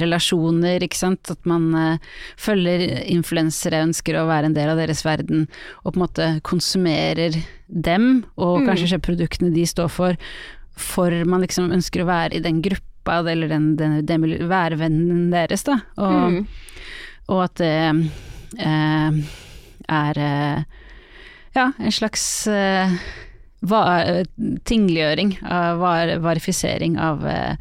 [0.00, 1.32] relasjoner, ikke sant.
[1.32, 5.48] At man eh, følger influensere, ønsker å være en del av deres verden,
[5.82, 8.66] og på en måte konsumerer dem, og Mm.
[8.68, 10.16] kanskje kjøper produktene de står for,
[10.76, 15.64] for man liksom ønsker å være i den gruppa, eller den, den, den værvennen deres,
[15.64, 15.80] da.
[15.96, 16.46] Og, Mm.
[17.28, 17.72] og at det
[18.58, 19.10] eh,
[19.88, 20.62] er eh,
[21.54, 22.90] ja, en slags eh,
[23.62, 23.82] va,
[24.64, 27.56] tingliggjøring, av var, varifisering av, eh,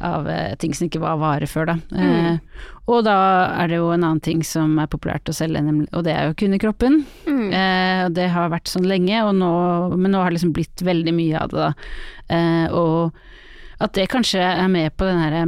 [0.00, 1.78] av eh, ting som ikke var vare før, da.
[1.94, 2.38] Eh,
[2.88, 3.14] og da
[3.60, 5.60] er det jo en annen ting som er populært å selge,
[5.92, 7.02] og det er jo kvinnekroppen.
[7.28, 7.48] Mm.
[7.52, 9.50] Eh, og det har vært sånn lenge, nå,
[9.96, 11.72] men nå har det liksom blitt veldig mye av det, da.
[12.32, 13.12] Eh, og
[13.78, 15.44] at det kanskje er med på den herre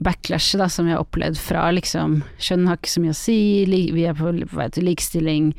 [0.00, 3.40] backlashet da, som vi har opplevd fra liksom Kjønn har ikke så mye å si,
[3.66, 5.50] vi er på vei til likestilling,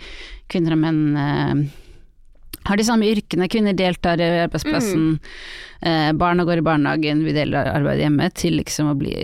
[0.51, 1.63] kvinner og menn eh,
[2.69, 5.15] har de samme yrkene, kvinner deltar i arbeidsplassen,
[5.81, 9.15] eh, barna går i barnehagen, vi deler arbeid hjemme, til liksom å bli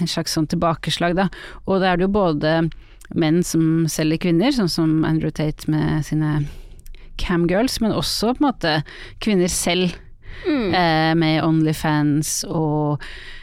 [0.00, 1.28] en slags sånn tilbakeslag, da.
[1.66, 2.54] Og da er det jo både
[3.10, 6.46] menn som selger kvinner, sånn som Andrew Tate med sine
[7.20, 8.76] camgirls, men også på en måte
[9.20, 9.92] kvinner selv,
[10.46, 10.74] Mm.
[10.74, 13.02] eh, med Onlyfans og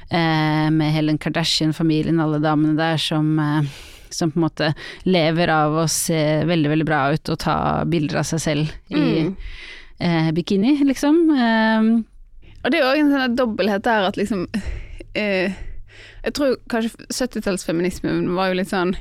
[0.09, 3.61] eh, med Helen Kardashian-familien, alle damene der som eh,
[4.09, 4.69] som på en måte
[5.03, 6.15] lever av å se
[6.47, 9.33] veldig, veldig bra ut og ta bilder av seg selv i Mm.
[9.99, 11.17] eh, bikini, liksom.
[11.35, 12.03] Eh,
[12.63, 14.47] Og det er òg en sånn dobbelthet der at liksom
[15.13, 15.51] eh,
[16.23, 18.95] Jeg tror kanskje 70-tallsfeminismen var jo litt sånn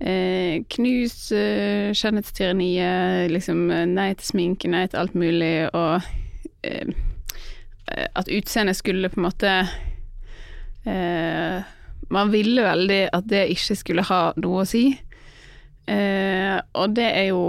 [0.00, 6.00] eh, Knus eh, skjønnhetstyranniet, liksom nei til sminke, nei til alt mulig, og
[7.86, 9.50] at utseendet skulle på en måte
[10.86, 11.62] eh,
[12.10, 14.88] Man ville veldig at det ikke skulle ha noe å si.
[15.86, 17.42] Eh, og det er jo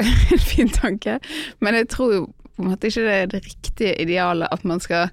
[0.34, 1.18] en fin tanke,
[1.64, 2.26] men jeg tror jo
[2.58, 5.06] på en måte ikke det er det riktige idealet at man skal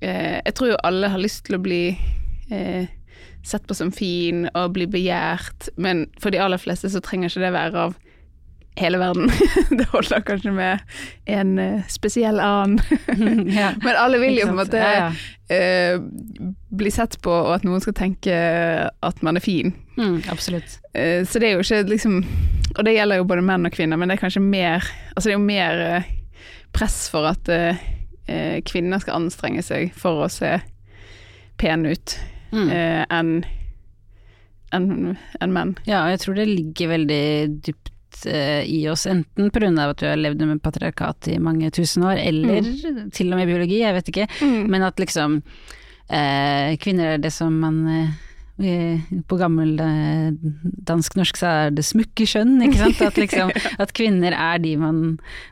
[0.00, 1.82] eh, Jeg tror jo alle har lyst til å bli
[2.50, 2.88] eh,
[3.44, 7.44] sett på som fin og bli begjært, men for de aller fleste så trenger ikke
[7.44, 7.98] det være av
[8.76, 9.28] hele verden.
[9.78, 10.80] det holder kanskje med
[11.30, 12.80] en eh, spesiell annen.
[13.84, 15.54] Men alle vil jo på en måte Ja, ja.
[15.54, 16.00] eh,
[16.74, 18.34] bli sett på, og at noen skal tenke
[18.90, 19.70] at man er fin.
[19.98, 20.80] Mm, absolutt.
[20.92, 22.16] Eh, så det er jo ikke liksom
[22.74, 24.82] Og det gjelder jo både menn og kvinner, men det er kanskje mer
[25.14, 25.82] Altså det er jo mer
[26.74, 27.46] press for at
[28.66, 30.56] kvinner skal anstrenge seg for å se
[31.60, 32.16] pene ut
[32.54, 32.68] Mm.
[33.10, 33.30] enn
[34.74, 35.72] enn enn menn.
[35.88, 37.22] Ja, og jeg tror det ligger veldig
[37.66, 37.90] dypt
[38.26, 39.70] eh, i oss, enten pga.
[39.88, 42.66] at vi har levd med patriarkat i mange tusen år, eller
[43.14, 44.28] til og med biologi, jeg vet ikke,
[44.70, 45.40] men at liksom
[46.08, 47.82] eh, kvinner er det som man
[48.58, 50.30] eh, på gammel eh,
[50.90, 53.02] dansk-norsk så er det smukkeskjønn, ikke sant?
[53.08, 55.04] At, liksom, at kvinner er de man,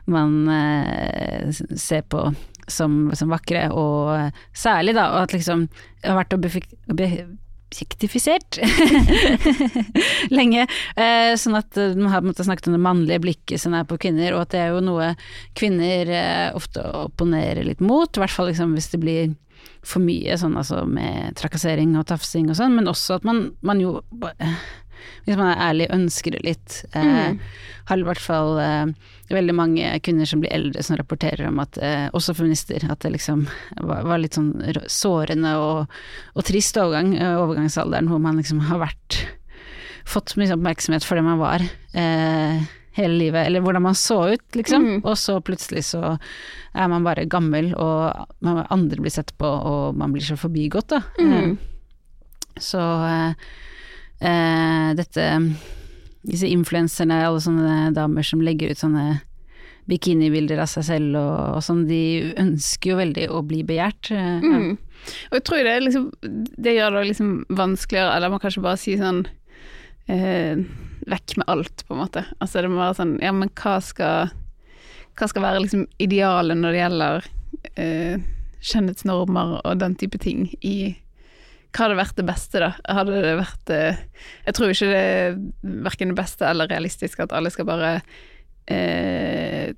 [0.05, 2.29] man eh, ser på
[2.71, 6.39] som, som vakre, og særlig da, og at liksom det har vært å
[7.73, 7.97] befik-
[10.37, 10.65] lenge.
[10.95, 14.35] Eh, sånn at eh, man har snakket om det mannlige blikket som er på kvinner,
[14.35, 15.13] og at det er jo noe
[15.57, 19.33] kvinner eh, ofte opponerer litt mot, i hvert fall liksom hvis det blir
[19.83, 23.81] for mye sånn altså med trakassering og tafsing og sånn, men også at man, man
[23.83, 23.97] jo
[25.25, 26.79] hvis man er ærlig, ønsker det litt.
[26.95, 27.35] Eh,
[27.89, 28.91] Har i hvert fall eh,
[29.33, 33.13] veldig mange kvinner som blir eldre som rapporterer om at, eh, også feminister, at det
[33.15, 33.45] liksom
[33.81, 34.53] var, var litt sånn
[34.87, 35.97] sårende og,
[36.35, 39.19] og trist overgang, eh, overgangsalderen, hvor man liksom har vært
[40.07, 42.63] fått mye oppmerksomhet for det man var eh,
[42.97, 44.85] hele livet, eller hvordan man så ut, liksom.
[44.85, 44.97] Mm.
[45.01, 46.15] Og så plutselig så
[46.73, 50.93] er man bare gammel, og man, andre blir sett på, og man blir så forbigått,
[50.93, 51.01] da.
[51.19, 51.33] Mm.
[51.33, 52.83] Eh, så
[54.23, 55.29] eh, dette
[56.23, 59.17] Disse influenserne, alle sånne damer som legger ut sånne
[59.91, 64.11] bikinibilder av seg selv og, og sånn, de ønsker jo veldig å bli begjært.
[64.15, 64.61] eh, ja.
[64.61, 64.77] Mm.
[65.27, 66.05] Og jeg tror det liksom
[66.63, 69.25] Det gjør det liksom vanskeligere, eller man kan ikke bare si sånn
[70.07, 70.63] eh,
[71.11, 72.23] Vekk med alt, på en måte.
[72.39, 74.31] Altså det må være sånn Ja, men hva skal
[75.19, 77.27] Hva skal være liksom idealet når det gjelder
[77.75, 78.15] eh,
[78.63, 80.95] skjønnhetsnormer og den type ting i
[81.73, 82.71] hva hadde vært det beste, da?
[82.99, 84.01] Hadde det vært eh,
[84.45, 85.37] Jeg tror ikke det er
[85.87, 87.93] verken det beste eller realistisk at alle skal bare
[88.69, 89.73] eh,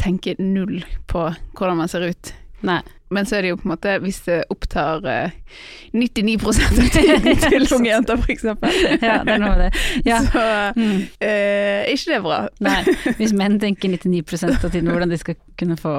[0.00, 2.32] tenke null på hvordan man ser ut.
[2.66, 2.80] Nei.
[3.10, 5.32] Men så er det jo på en måte hvis det opptar eh,
[5.98, 8.76] 99% av tiden til unge jenter, eksempel.
[9.02, 9.70] Ja, det er noe med det.
[10.06, 10.20] Ja.
[10.30, 10.44] Så
[10.76, 11.00] Mm.
[11.18, 12.36] eh, ikke det bra.
[12.62, 12.76] Nei,
[13.18, 15.94] hvis menn tenker 99% av tiden hvordan de skal kunne få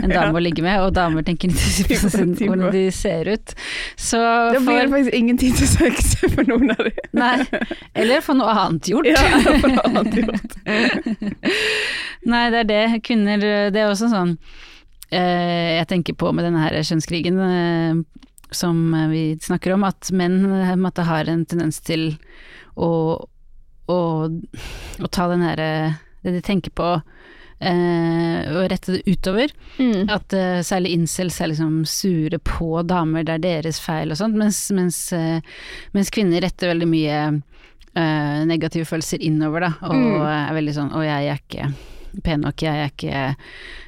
[0.00, 3.52] en dame å ligge med, og damer tenker 99 av tiden hvordan de ser ut,
[4.00, 4.22] så
[4.56, 7.04] Da blir det faktisk ingen tid til sex for noen av dem.
[7.20, 7.34] Nei,
[7.94, 9.06] eller få noe annet gjort.
[9.12, 10.56] Ja, for noe annet gjort.
[12.24, 12.82] Nei, det er det.
[13.04, 14.70] Kvinner Det er også sånn eh,
[15.10, 17.98] jeg tenker på med denne her kjønnskrigen eh,
[18.54, 22.16] som vi snakker om, at menn eh, måte har en tendens til
[22.76, 22.88] å,
[23.90, 23.98] å,
[25.04, 25.92] å ta den her eh,
[26.24, 26.86] det de tenker på,
[27.60, 29.52] eh, og rette det utover.
[29.78, 30.08] Mm.
[30.12, 34.38] At eh, særlig incels er liksom sure på damer, det er deres feil og sånt,
[34.40, 35.40] mens, mens, eh,
[35.92, 37.18] mens kvinner retter veldig mye
[37.94, 40.22] eh, negative følelser innover, da, og Mm.
[40.32, 41.74] er veldig sånn 'å, jeg er ikke
[42.22, 43.22] pen nok, jeg er ikke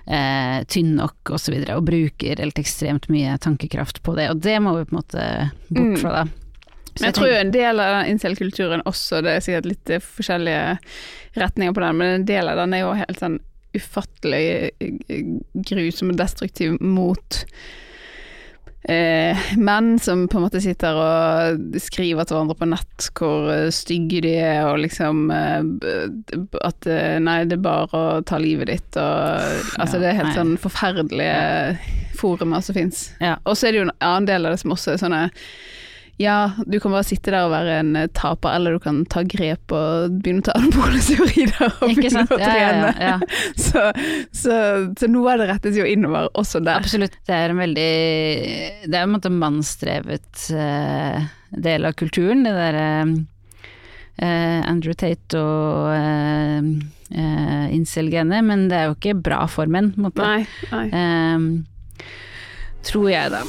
[0.06, 4.58] eh, tynn nok', og så og bruker helt ekstremt mye tankekraft på det, og det
[4.62, 5.28] må vi på en måte
[5.68, 5.96] bort Mm.
[6.00, 6.24] fra, da.
[6.96, 9.90] Så Men jeg tror jo en del av den incel-kulturen også, det er sikkert litt
[9.90, 10.78] eh, forskjellige
[11.36, 13.38] retninger på den, men en del av den er jo helt sånn
[13.76, 17.42] ufattelig eh, grusom og destruktiv mot
[18.88, 23.68] eh, menn som på en måte sitter og skriver til hverandre på nett hvor eh,
[23.74, 25.60] stygge de er, og liksom eh,
[26.66, 30.36] at eh, nei, det er bare å ta livet ditt, og altså det er helt
[30.38, 31.78] sånn forferdelige
[32.16, 33.10] forumer som fins.
[33.20, 33.36] Ja.
[33.44, 35.24] Og så er det jo en annen del av det som også er sånne
[36.16, 39.20] ja, du kan bare sitte der og være en eh, taper, eller du kan ta
[39.28, 42.32] grep og begynne å ta anabole steorider og Ikke begynne sant?
[42.32, 42.90] å trene.
[42.96, 43.40] ja, ja, ja.
[43.66, 43.82] Så,
[44.32, 44.56] så,
[44.96, 46.80] så noe av det rettes jo innover også der.
[46.80, 47.18] Absolutt.
[47.28, 47.92] Det er en veldig
[48.86, 55.92] Det er en måte mannsdrevet uh, del av kulturen, det derre uh, Andrew Tate og
[55.92, 56.74] uh,
[57.12, 60.24] uh incel-genet, men det er jo ikke bra for menn, på en måte.
[60.24, 60.86] Nei, nei.
[60.96, 62.06] Eh,
[62.86, 63.42] tror jeg, da.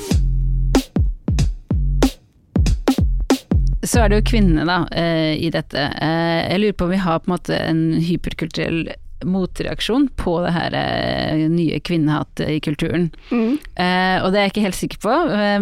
[3.88, 5.89] Så er det jo kvinnene, da, eh, i dette.
[6.01, 8.88] Eh, jeg lurer på om vi har på en måte en hyperkulturell
[9.25, 13.07] motreaksjon på det her eh, nye kvinnehatet i kulturen.
[13.31, 13.55] Mm.
[13.73, 15.15] Eh, og det er jeg ikke helt sikker på,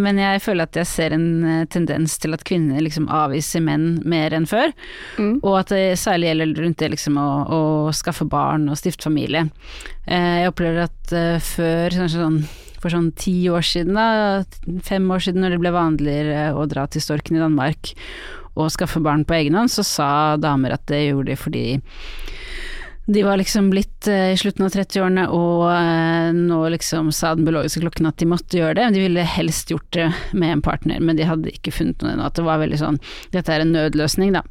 [0.04, 1.30] men jeg føler at jeg ser en
[1.72, 4.76] tendens til at kvinner liksom avviser menn mer enn før.
[5.16, 5.38] Mm.
[5.40, 7.62] Og at det særlig gjelder rundt det liksom å, å
[7.96, 9.48] skaffe barn og stifte familie.
[10.06, 12.40] Eh, jeg opplever at eh, før, sånn, sånn
[12.86, 14.46] for sånn ti år siden, da,
[14.86, 17.96] fem år siden når det ble vanligere å dra til Storken i Danmark
[18.56, 20.10] og skaffe barn på egen hånd, så sa
[20.40, 21.66] damer at det gjorde de fordi
[23.06, 27.46] de var liksom blitt eh, i slutten av 30-årene, og eh, nå liksom sa den
[27.46, 28.88] biologiske klokken at de måtte gjøre det.
[28.96, 32.26] De ville helst gjort det med en partner, men de hadde ikke funnet noe ennå.
[32.26, 32.98] At det var veldig sånn
[33.36, 34.42] Dette er en nødløsning, da.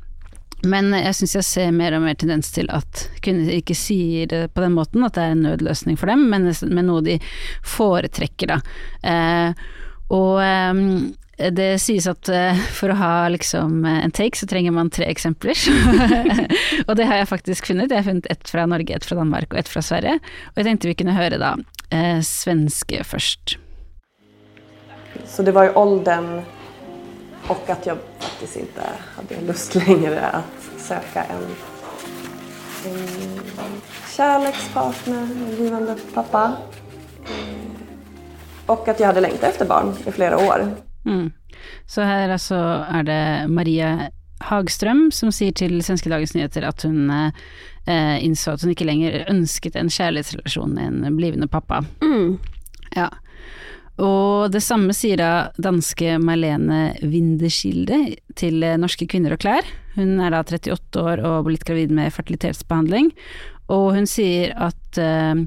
[0.68, 4.42] Men jeg syns jeg ser mer og mer tendens til at kvinner ikke sier det
[4.54, 7.18] på den måten, at det er en nødløsning for dem, men, men noe de
[7.74, 8.60] foretrekker, da.
[9.04, 9.66] Eh,
[10.14, 10.80] og eh,
[11.50, 15.58] det sies at eh, for å ha liksom en take, så trenger man tre eksempler.
[16.88, 17.90] og det har jeg faktisk funnet.
[17.90, 20.20] Jeg har funnet ett fra Norge, ett fra Danmark og ett fra Sverige.
[20.52, 21.54] Og jeg tenkte vi kunne høre da
[21.90, 23.58] eh, svenske først.
[25.26, 26.30] Så det var jo åldern
[27.48, 28.82] och att jag faktiskt inte
[29.16, 31.42] hade lust längre att söka en,
[32.92, 33.38] en
[34.16, 36.56] kärlekspartner, en givande pappa.
[38.66, 40.76] Och att jag hade längtat efter barn i flera år.
[41.06, 41.32] Mm.
[41.86, 42.56] Så her altså
[42.94, 48.62] er det Maria Hagstrøm som sier til svenske Dagens Nyheter at hun eh, innså at
[48.62, 51.84] hun ikke lenger ønsket en kjærlighetsrelasjon med en blivende pappa.
[52.02, 52.38] Mm.
[52.96, 53.08] Ja.
[54.02, 55.30] Og det samme sier da
[55.62, 59.66] danske Marlene Winderskilde til Norske kvinner og klær.
[59.94, 63.12] Hun er da 38 år og blitt gravid med fertilitetsbehandling,
[63.70, 65.44] og hun sier at uh,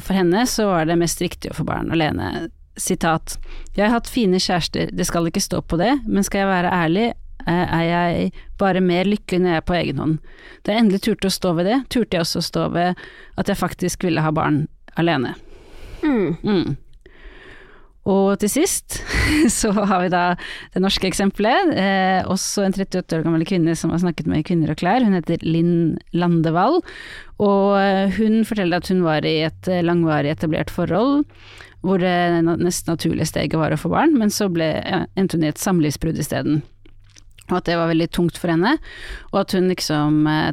[0.00, 2.48] for henne så var det mest riktig å få barn alene.
[2.80, 3.36] Sitat
[3.76, 6.72] Jeg har hatt fine kjærester, det skal ikke stå på det, men skal jeg være
[6.72, 7.06] ærlig,
[7.46, 10.18] er jeg bare mer lykkelig når jeg er på egen hånd.
[10.64, 13.00] Da jeg endelig turte å stå ved det, turte jeg også å stå ved
[13.40, 14.64] at jeg faktisk ville ha barn
[15.00, 15.34] alene.
[16.02, 16.36] Mm.
[16.42, 16.76] Mm.
[18.08, 19.00] Og til sist
[19.60, 20.24] så har vi da
[20.72, 21.72] det norske eksempelet.
[21.76, 25.04] Eh, også en 38 år gammel kvinne som har snakket med Kvinner og klær.
[25.04, 26.80] Hun heter Linn Landevall.
[27.40, 31.26] Og eh, hun forteller at hun var i et eh, langvarig etablert forhold
[31.80, 34.66] hvor det nesten naturlige steget var å få barn, men så ble,
[35.16, 36.58] endte hun i et samlivsbrudd isteden.
[37.48, 38.74] Og at det var veldig tungt for henne,
[39.32, 40.50] og at hun liksom eh,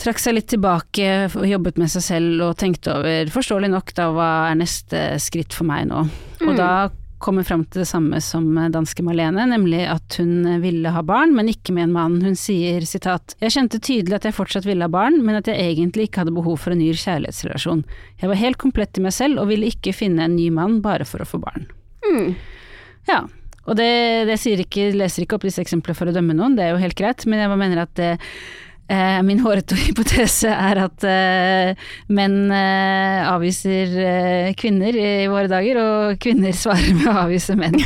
[0.00, 4.30] trakk seg litt tilbake jobbet med seg selv og tenkte over, forståelig nok, da hva
[4.50, 6.06] er neste skritt for meg nå?
[6.46, 6.88] Og da
[7.20, 11.34] kommer hun fram til det samme som danske Marlene, nemlig at hun ville ha barn,
[11.36, 12.14] men ikke med en mann.
[12.24, 15.60] Hun sier sitat Jeg kjente tydelig at jeg fortsatt ville ha barn, men at jeg
[15.60, 17.84] egentlig ikke hadde behov for en ny kjærlighetsrelasjon.
[18.22, 21.04] Jeg var helt komplett i meg selv og ville ikke finne en ny mann bare
[21.08, 21.68] for å få barn.
[22.08, 22.32] Mm.
[23.10, 23.20] Ja.
[23.68, 23.90] Og det,
[24.26, 26.96] det ikke, leser ikke opp disse eksemplene for å dømme noen, det er jo helt
[26.96, 28.69] greit, men jeg mener at det, Eh,
[29.22, 36.18] min hårete hypotese er at eh, menn eh, avviser eh, kvinner i våre dager, og
[36.22, 37.76] kvinner svarer med å avvise menn.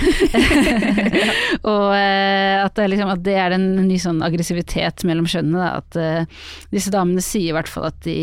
[1.74, 5.70] og eh, at det, liksom, at, det er en ny sånn aggressivitet mellom kjønnene.
[5.82, 8.18] At eh, disse damene sier i hvert fall at de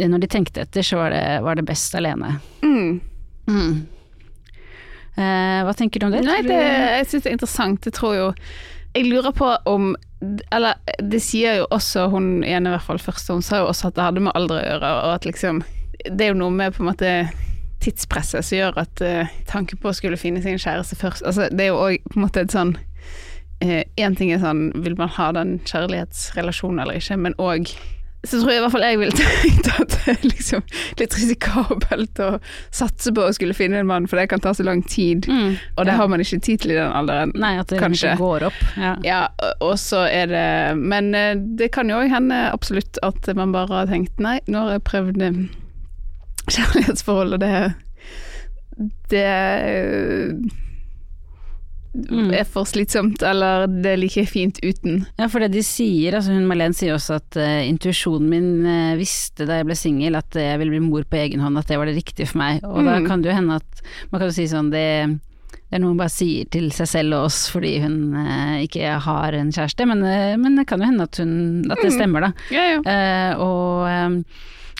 [0.00, 2.36] Når de tenkte etter, så var det, var det best alene.
[2.62, 3.00] Mm.
[3.50, 3.72] Mm.
[5.66, 6.22] hva tenker du om det?
[6.22, 7.88] Nei, det, jeg syns det er interessant.
[7.90, 8.28] Jeg tror jo
[8.94, 9.92] Jeg lurer på om
[10.52, 13.88] Eller det sier jo også hun igjen i hvert fall først, hun sa jo også
[13.88, 15.62] at det hadde med alder å gjøre, og at liksom
[16.04, 17.14] Det er jo noe med på en måte
[17.80, 21.64] tidspresset som gjør at uh, tanken på å skulle finne sin kjæreste først Altså, det
[21.64, 22.76] er jo òg på en måte et sånn
[23.60, 27.68] Én ting er sånn Vil man ha den kjærlighetsrelasjonen eller ikke, men òg
[28.24, 30.62] så tror jeg i hvert fall jeg ville tenkt at det er liksom
[31.00, 32.28] litt risikabelt å
[32.74, 35.24] satse på å skulle finne en mann, for det kan ta så lang tid.
[35.30, 35.54] Mm.
[35.76, 35.96] Og det Ja.
[36.02, 37.32] har man ikke tid til i den alderen.
[37.40, 38.12] Nei, at det Kanskje.
[38.12, 38.60] ikke går opp.
[38.76, 38.92] Ja.
[39.06, 39.20] Ja,
[39.64, 43.72] og så er det Men eh, det kan jo òg hende absolutt at man bare
[43.82, 45.40] har tenkt nei, nå har jeg prøvd eh,
[46.50, 47.54] kjærlighetsforhold, og det
[49.10, 49.26] Det.
[51.94, 55.06] Er for slitsomt, eller det er like fint uten.
[55.18, 58.92] Ja, for det de sier, altså hun Malene sier også at uh, intuisjonen min uh,
[59.00, 61.78] visste da jeg ble singel at jeg ville bli mor på egen hånd, at det
[61.80, 62.62] var det riktige for meg.
[62.62, 63.08] Og da Mm.
[63.08, 63.82] kan det jo hende at
[64.12, 64.86] man kan jo si sånn det,
[65.50, 68.94] det er noe hun bare sier til seg selv og oss fordi hun eh, ikke
[69.06, 70.00] har en kjæreste, men,
[70.42, 71.34] men det kan jo hende at, hun,
[71.70, 71.98] at det Mm.
[71.98, 72.32] stemmer, da.
[72.54, 72.80] Ja, ja.
[72.86, 74.24] Eh, og,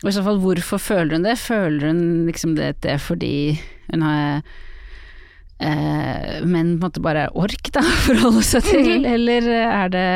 [0.03, 1.35] og i så fall, hvorfor føler hun det?
[1.39, 3.59] Føler hun liksom det, det fordi
[3.91, 4.41] hun har
[5.61, 10.09] eh, men på en måte bare ork da, forholde seg til, eller er det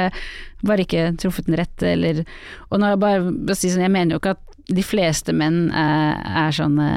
[0.65, 2.23] bare ikke truffet den rette, eller
[2.71, 6.21] Og når jeg bare si sånn, jeg mener jo ikke at de fleste menn er,
[6.45, 6.89] er sånne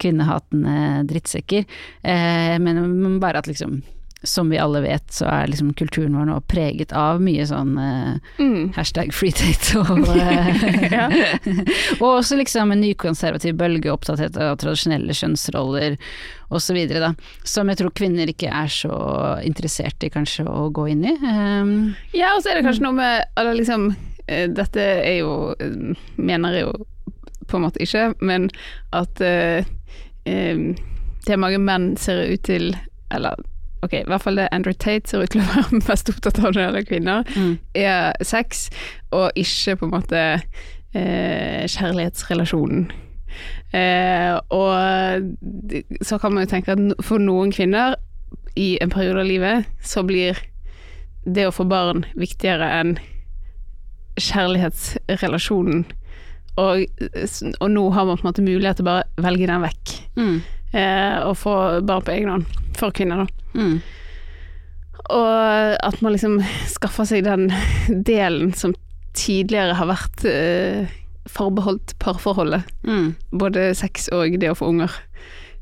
[0.00, 1.66] kvinnehatende drittsekker,
[2.00, 3.82] eh, men bare at liksom
[4.22, 8.16] som vi alle vet, så er liksom kulturen vår nå preget av mye sånn eh,
[8.40, 8.72] Mm.
[8.76, 10.06] Hashtag free date og
[10.96, 11.06] Ja.
[12.02, 15.96] Og også liksom en nykonservativ bølge opptatt av tradisjonelle kjønnsroller
[16.50, 16.78] osv.
[17.44, 18.94] Som jeg tror kvinner ikke er så
[19.46, 21.14] interessert i kanskje å gå inn i.
[21.20, 21.74] Um,
[22.16, 23.90] Ja, og så er det kanskje noe med Eller liksom
[24.26, 26.74] eh, Dette er jo eh, Mener jeg jo
[27.50, 28.44] på en måte ikke, men
[28.94, 29.66] at uh,
[30.22, 30.68] um,
[31.26, 32.68] det mange menn ser ut til
[33.10, 33.40] Eller
[33.82, 36.44] ok, i hvert fall det Andrew Tate ser ut til å være mest opptatt av
[36.50, 37.58] når det gjelder kvinner, Mm.
[37.74, 38.68] er sex,
[39.12, 40.24] og ikke på en måte
[40.94, 42.90] eh, kjærlighetsrelasjonen.
[43.72, 47.94] Eh, og så kan man jo tenke at for noen kvinner
[48.58, 50.36] i en periode av livet, så blir
[51.24, 52.96] det å få barn viktigere enn
[54.20, 55.84] kjærlighetsrelasjonen.
[56.60, 56.82] Og,
[57.60, 60.40] og nå har man på en måte mulighet til å bare velge den vekk, Mm.
[60.72, 61.54] Eh, og få
[61.86, 62.60] barn på egen hånd.
[62.78, 63.58] For kvinner, da.
[63.58, 63.80] Mm.
[65.10, 66.38] Og at man liksom
[66.70, 67.48] skaffer seg den
[68.12, 68.76] delen som
[69.16, 70.90] tidligere har vært eh,
[71.30, 72.68] forbeholdt parforholdet.
[72.86, 73.14] Mm.
[73.42, 74.94] Både sex og det å få unger.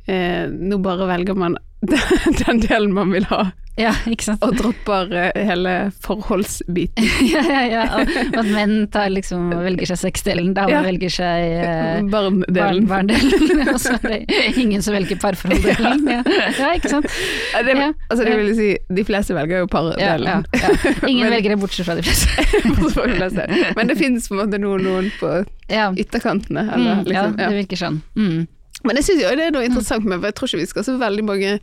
[0.08, 1.58] Eh, nå bare velger man
[2.46, 4.42] den delen man vil ha, Ja, ikke sant.
[4.42, 7.04] og dropper eh, hele forholdsbiten.
[7.32, 7.82] ja, ja, ja.
[8.02, 10.80] Og at menn tar liksom velger seg sexdelen, damer Ja.
[10.82, 12.88] velger seg eh, Barndelen.
[12.88, 16.02] barn- barndelen, og så er det ingen som velger parforholddelen.
[16.10, 16.24] Ja.
[16.58, 17.06] ja, ikke sant.
[17.54, 17.92] Ja, det, Ja.
[18.10, 18.68] altså det vil si,
[18.98, 20.44] de fleste velger jo Ja, ja, pardelen.
[20.58, 20.74] ja.
[21.06, 23.46] Ingen Men- velger det bortsett fra de fleste.
[23.78, 25.32] Men det finnes på en måte noen, noen på
[25.70, 25.92] Ja.
[25.94, 26.66] ytterkantene.
[26.74, 28.02] Eller, Mm, ja, liksom, det virker sånn.
[28.16, 28.46] Mm.
[28.86, 30.84] Men jeg syns jo det er noe interessant med for jeg tror ikke vi skal
[30.86, 31.54] så veldig mange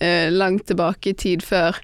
[0.00, 1.76] eh, langt tilbake i tid før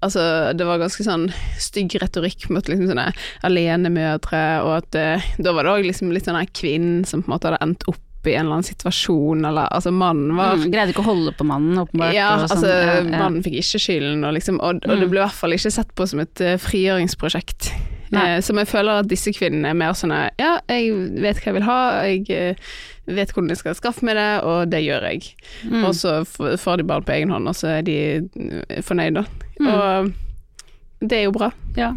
[0.00, 0.22] Altså,
[0.56, 1.26] det var ganske sånn
[1.60, 3.10] stygg retorikk mot liksom sånne
[3.44, 7.28] alenemødre, og at eh, da var det òg liksom litt sånn her kvinnen som på
[7.28, 10.70] en måte hadde endt opp i en eller annen situasjon, eller altså mannen var Mm.
[10.72, 12.14] Greide ikke å holde på mannen, åpenbart.
[12.16, 12.50] ja, sånn.
[12.56, 13.04] altså Ja, ja.
[13.12, 15.00] mannen fikk ikke skylden, og, liksom, og, og Mm.
[15.04, 17.70] det ble i hvert fall ikke sett på som et uh, frigjøringsprosjekt.
[18.10, 21.56] Eh, som jeg føler at disse kvinnene er mer sånn Ja, jeg vet hva jeg
[21.60, 22.72] vil ha, jeg eh,
[23.10, 25.30] vet hvordan jeg skal skaffe meg det, og det gjør jeg.
[25.66, 25.84] Mm.
[25.84, 29.24] Og så får de barn på egen hånd, og så er de eh, fornøyd, da.
[29.60, 29.70] Mm.
[29.74, 31.50] Og det er jo bra.
[31.78, 31.94] Ja.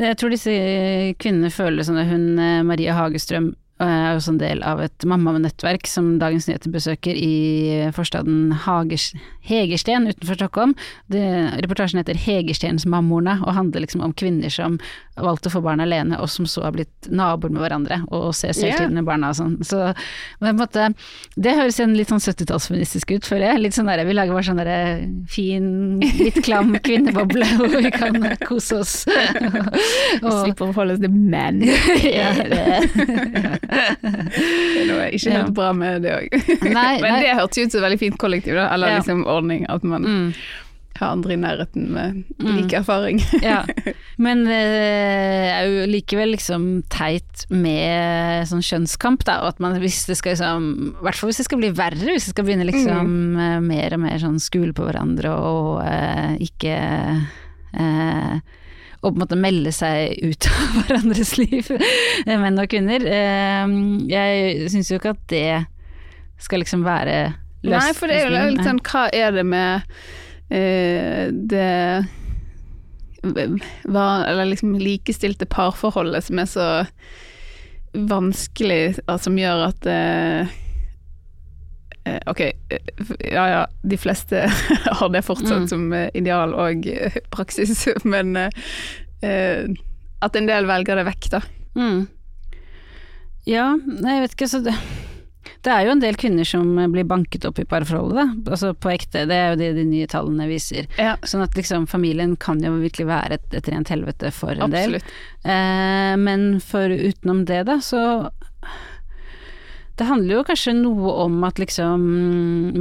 [0.00, 0.54] Jeg tror disse
[1.22, 3.52] kvinnene føler sånn at hun eh, Maria Hagestrøm
[3.90, 9.12] er også en del av et mammanettverk som Dagens Nyheter besøker i forstaden Hagers,
[9.44, 10.74] Hegersten utenfor Stockholm.
[11.12, 11.24] Det,
[11.64, 14.78] reportasjen heter 'Hegerstensmammorna' og handler liksom om kvinner som
[15.16, 18.58] valgte å få barn alene, og som så har blitt naboer med hverandre og ses
[18.58, 19.54] hele tiden selvtidende barna og sånn.
[19.66, 19.80] Så
[20.40, 20.88] på en måte,
[21.36, 23.62] det høres igjen litt sånn 70-tallsfeministisk ut, føler jeg.
[23.64, 28.18] Litt sånn der, vi lager bare sånn der fin, litt klam kvinneboble hvor vi kan
[28.44, 28.96] kose oss.
[30.24, 31.62] og, Slippe å forholde oss til menn.
[32.18, 32.32] ja,
[33.74, 34.14] det.
[34.88, 35.38] Noe ikke Ja.
[35.42, 36.28] helt bra med det òg.
[37.04, 38.68] Men det hørtes ut som et veldig fint kollektiv, da.
[38.74, 39.00] Eller Ja.
[39.00, 39.66] liksom ordning.
[39.68, 40.34] At man Mm,
[41.00, 42.56] har andre i nærheten med Mm.
[42.56, 43.18] lik erfaring.
[43.42, 43.64] ja.
[44.16, 49.40] Men det er jo likevel liksom teit med sånn kjønnskamp, da.
[49.42, 52.12] Og at man hvis det skal liksom I hvert fall hvis det skal bli verre,
[52.14, 53.66] hvis det skal begynne liksom mm.
[53.66, 56.76] mer og mer sånn skule på hverandre og uh, ikke
[57.74, 58.38] eh,
[59.04, 61.70] og på en måte melde seg ut av hverandres liv,
[62.24, 63.04] eh, menn og kvinner.
[63.04, 63.78] Eh,
[64.10, 65.48] jeg syns jo ikke at det
[66.40, 67.34] skal liksom være
[67.64, 69.86] Nei, for det er jo litt sånn Hva er det med
[70.52, 71.68] uh, det
[73.24, 76.66] hva, Eller liksom likestilte parforholdet som er så
[77.94, 80.54] vanskelig, altså, som gjør at eh,
[82.28, 82.78] Ok, eh,
[83.32, 84.42] ja ja, de fleste
[85.00, 85.68] har det fortsatt Mm.
[85.70, 88.50] som eh, ideal og eh, praksis, men eh,
[89.24, 89.64] eh,
[90.24, 91.40] at en del velger det vekk, da.
[91.80, 92.04] Mm.
[93.48, 94.76] Ja, nei, jeg vet ikke, så det
[95.64, 98.52] det er jo en del kvinner som blir banket opp i parforholdet, da.
[98.52, 100.84] Altså på ekte, det er jo det de nye tallene viser.
[101.00, 104.72] Ja, Sånn at liksom familien kan jo virkelig være et, et rent helvete for en
[104.72, 104.96] del.
[104.98, 105.14] absolutt.
[105.44, 108.02] Eh, men for utenom det, da, så
[109.96, 112.04] Det handler jo kanskje noe om at liksom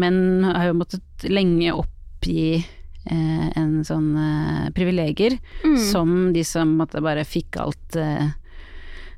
[0.01, 5.77] menn har jo måttet lenge oppgi eh, en sånn eh, privilegier Mm.
[5.91, 8.31] som de som måtte bare fikk alt eh,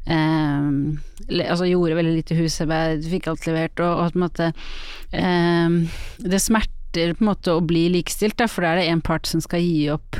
[0.06, 1.00] Um,
[1.34, 4.50] le- altså gjorde veldig lite husarbeid, fikk alt levert, og, og på en måte
[5.18, 5.78] um,
[6.22, 9.26] Det smerter på en måte å bli likestilt, da, for da er det en part
[9.26, 10.20] som skal gi opp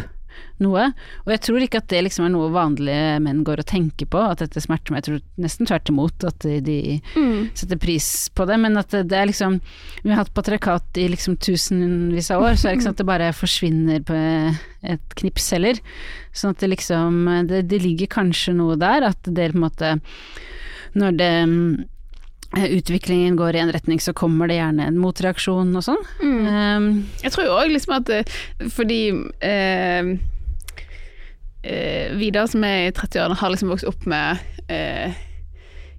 [0.64, 0.86] noe.
[1.26, 4.22] Og jeg tror ikke at det liksom er noe vanlige menn går og tenker på,
[4.24, 5.02] at dette smerter meg.
[5.04, 6.78] Jeg tror nesten tvert imot at de,
[7.16, 7.50] Mm.
[7.54, 9.60] setter pris på det, men at det, det er liksom
[10.04, 13.04] Vi har hatt patriarkat i liksom tusenvis av år, så er det ikke sånn at
[13.04, 14.20] det bare forsvinner på
[14.86, 15.80] et knips heller.
[16.34, 20.00] Sånn at det liksom Det, det ligger kanskje noe der, at det på en måte
[20.96, 21.34] Når det
[22.56, 26.06] utviklingen går i en retning, så kommer det gjerne en motreaksjon og sånn.
[26.22, 26.48] Mm.
[26.48, 26.88] Um,
[27.24, 28.12] Jeg tror òg liksom at
[28.76, 29.02] fordi
[29.44, 30.14] eh,
[31.64, 34.40] eh, Vidar som er i 30-årene har liksom vokst opp med
[34.72, 35.18] eh,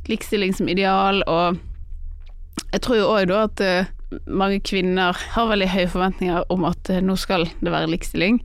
[0.09, 1.61] likestilling som ideal, og
[2.73, 3.93] jeg tror jo òg da at eh,
[4.31, 8.41] mange kvinner har veldig høye forventninger om at eh, nå skal det være likestilling,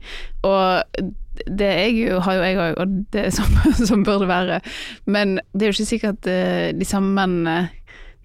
[0.46, 0.82] og
[1.48, 3.54] det jeg jo, har jo jeg òg, og det som,
[3.88, 4.58] som bør det være,
[5.06, 7.70] men det er jo ikke sikkert at eh, de samme mennene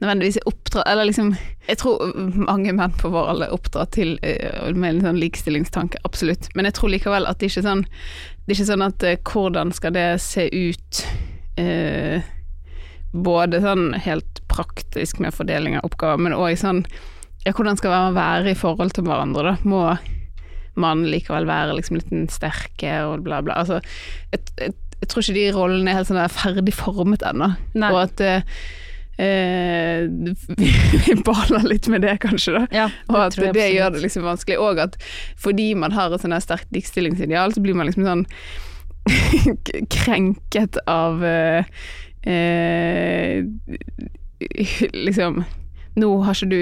[0.01, 1.33] nødvendigvis er oppdratt Eller liksom
[1.67, 6.01] Jeg tror mange menn på vår alder er oppdratt til eh, med en sånn likestillingstanke,
[6.07, 6.49] absolutt.
[6.55, 9.19] Men jeg tror likevel at det ikke er sånn Det er ikke sånn at eh,
[9.31, 11.03] hvordan skal det se ut
[11.61, 12.25] eh,
[13.17, 16.83] Både sånn helt praktisk med fordeling av oppgaver, men òg sånn
[17.45, 19.57] Ja, hvordan skal man være i forhold til hverandre, da?
[19.67, 19.85] Må
[20.77, 23.55] man likevel være liksom litt den sterke og bla, bla.
[23.63, 23.79] Altså,
[24.33, 27.47] jeg, jeg, jeg tror ikke de rollene er helt sånn ferdig formet ennå.
[27.87, 28.59] Og at eh,
[29.17, 30.07] eh,
[30.57, 30.71] vi,
[31.07, 32.63] vi baler litt med det, kanskje, da.
[32.71, 34.59] Ja, Og at tror det, gjør det liksom vanskelig.
[34.61, 34.97] Og at
[35.39, 38.25] fordi man har et sånn sterkt likestillingsideal, så blir man liksom sånn
[39.93, 41.63] krenket av eh,
[42.27, 43.45] eh,
[44.93, 45.45] Liksom
[45.97, 46.61] nå har ikke du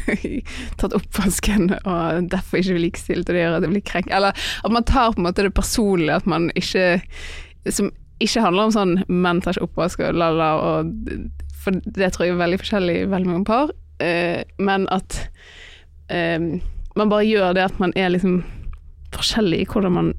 [0.80, 4.08] tatt oppvasken, og derfor ikke likestilt, og det gjør at det blir krenk...
[4.10, 6.98] Eller at man tar på en måte det personlige, at man ikke
[7.70, 10.90] Som ikke handler om sånn menn tar ikke oppvask og la-la, og
[11.58, 13.72] For det tror jeg er veldig forskjellig i veldig mange par.
[14.02, 15.18] Eh, men at
[16.12, 16.38] eh,
[16.98, 18.40] man bare gjør det at man er liksom
[19.14, 20.14] forskjellig i hvordan man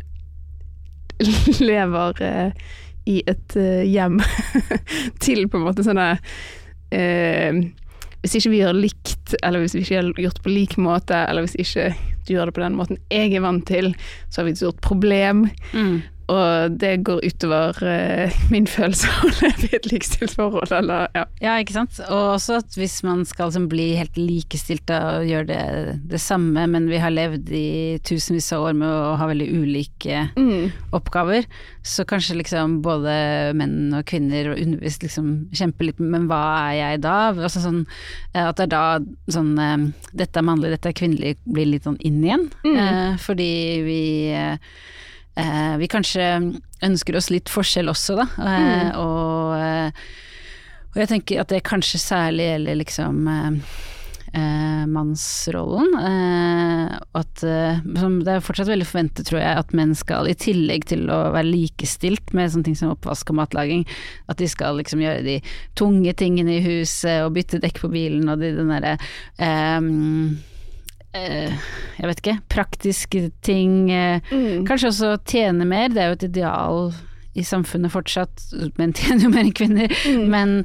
[1.71, 2.69] lever eh,
[3.09, 4.19] i et eh, hjem
[5.23, 6.11] til på en måte sånne
[6.95, 7.59] eh,
[8.19, 11.45] Hvis ikke vi gjør likt, eller hvis vi ikke har gjort på lik måte, eller
[11.45, 11.93] hvis ikke
[12.27, 13.93] du gjør det på den måten jeg er vant til,
[14.27, 15.45] så har vi et stort problem.
[15.71, 16.01] Mm.
[16.29, 21.07] Og det går utover eh, min følelse av å leve i et likestilt forhold, eller
[21.15, 21.25] ja.
[21.43, 22.01] Ja, ikke sant.
[22.09, 26.67] Og også at hvis man skal liksom bli helt likestilte og gjøre det, det samme,
[26.69, 27.69] men vi har levd i
[28.05, 30.27] tusenvis av år med å ha veldig ulike
[30.95, 31.47] oppgaver,
[31.85, 33.13] så kanskje liksom både
[33.57, 37.15] menn og kvinner og undervist liksom kjemper litt men hva er jeg da?
[37.31, 37.81] Altså sånn,
[38.33, 38.83] eh, at det er da
[39.33, 39.87] sånn eh,
[40.21, 42.47] dette er mannlig, dette er kvinnelig blir litt sånn inn igjen.
[42.69, 43.51] Eh, fordi
[43.85, 44.01] vi
[44.35, 44.57] eh,
[45.39, 46.25] eh, vi kanskje
[46.85, 48.25] ønsker oss litt forskjell også, da.
[48.39, 50.09] Eh, og, eh,
[50.89, 53.77] og jeg tenker at det kanskje særlig gjelder liksom eh,
[54.33, 55.95] eh, mannsrollen.
[55.99, 60.87] Eh, at som Det er fortsatt veldig forventet, tror jeg, at menn skal, i tillegg
[60.91, 63.87] til å være likestilt med sånne ting som oppvask og matlaging,
[64.31, 65.39] at de skal liksom gjøre de
[65.79, 68.97] tunge tingene i huset og bytte dekk på bilen og de, den derre
[69.37, 70.47] eh,
[71.13, 73.87] jeg vet ikke, praktiske ting.
[73.91, 74.65] Mm.
[74.69, 76.91] Kanskje også tjene mer, det er jo et ideal
[77.37, 78.41] i samfunnet fortsatt,
[78.79, 79.93] menn tjener jo mer enn kvinner.
[80.29, 80.55] Men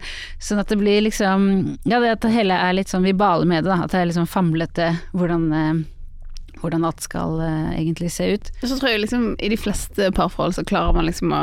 [0.42, 1.44] sånn at det blir liksom
[1.84, 3.84] Ja, det at det hele er litt sånn vi baler med det, da.
[3.84, 8.50] At det er liksom famlete hvordan, eh, hvordan alt skal eh, egentlig se ut.
[8.64, 11.42] Så tror jeg liksom i de fleste parforhold så klarer man liksom å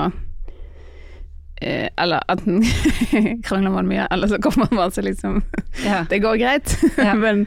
[1.62, 2.64] eh, Eller enten
[3.45, 5.41] krangler man mye, eller så kommer man seg liksom
[5.86, 6.04] Ja.
[6.10, 7.14] Det går greit, Ja.
[7.14, 7.45] men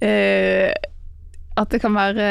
[0.00, 0.72] eh,
[1.60, 2.26] at det kan være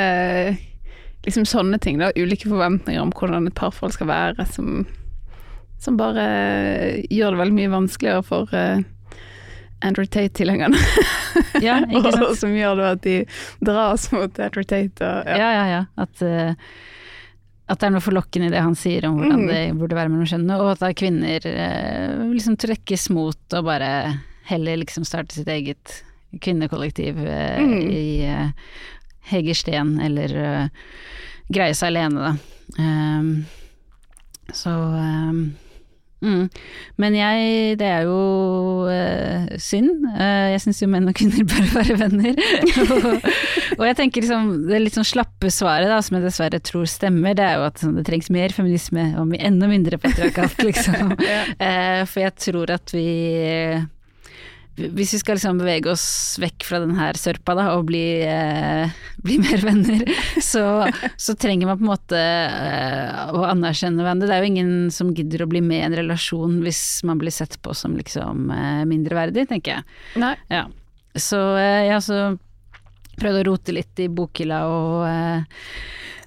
[1.25, 2.11] liksom sånne ting, da.
[2.17, 4.86] Ulike forventninger om hvordan et parforhold skal være, som,
[5.80, 6.25] som bare
[7.11, 8.80] gjør det veldig mye vanskeligere for uh,
[9.86, 10.80] Andrew Tate-tilhengerne.
[11.63, 12.23] Ja, ikke sant?
[12.25, 13.13] og som gjør det at de
[13.67, 15.03] dras mot Andrew Tate.
[15.05, 15.36] Og, ja.
[15.38, 15.82] Ja, ja, ja.
[16.01, 16.55] At, uh,
[17.69, 19.47] at det er noe forlokkende i det han sier om hvordan Mm.
[19.51, 23.91] det burde være mellom kjønnene, og at da kvinner uh, liksom trekkes mot å bare
[24.49, 25.99] heller liksom starte sitt eget
[26.41, 27.77] kvinnekollektiv eh, Mm.
[27.89, 28.49] i eh,
[29.30, 30.91] Hegersten, eller uh,
[31.53, 32.36] greie seg alene, da.
[32.77, 33.34] Um,
[34.53, 35.43] så um,
[36.19, 36.49] Mm.
[36.99, 40.03] Men jeg, det er jo uh, synd.
[40.11, 42.41] Uh, jeg syns jo menn og kvinner bør være venner.
[42.84, 43.30] og,
[43.77, 47.38] og jeg tenker liksom, det litt sånn slappe svaret, da, som jeg dessverre tror stemmer,
[47.39, 51.15] det er jo at sånn, det trengs mer feminisme og enda mindre patriarkat, liksom.
[51.55, 53.07] eh, for jeg tror at vi
[54.80, 56.05] hvis vi skal liksom bevege oss
[56.41, 60.03] vekk fra den her sørpa da, og bli, eh, bli mer venner,
[60.51, 60.63] så,
[61.19, 64.30] så trenger man på en måte eh, å anerkjenne hverandre.
[64.30, 67.36] Det er jo ingen som gidder å bli med i en relasjon hvis man blir
[67.36, 70.01] sett på som liksom eh, mindreverdig, tenker jeg.
[70.21, 70.36] Nei.
[70.51, 70.65] Ja.
[71.15, 75.07] Så eh, jeg har også prøvd å rote litt i bokhylla og,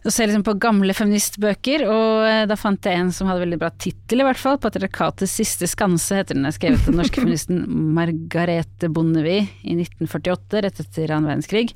[0.03, 3.45] eh, og se liksom på gamle feministbøker, og eh, da fant jeg en som hadde
[3.45, 4.59] veldig bra tittel, i hvert fall.
[4.63, 6.47] 'Patriarkatets siste skanse' heter den.
[6.47, 7.65] er Skrevet av den norske feministen
[7.97, 11.75] Margarete Bondevie i 1948, rett etter annen verdenskrig.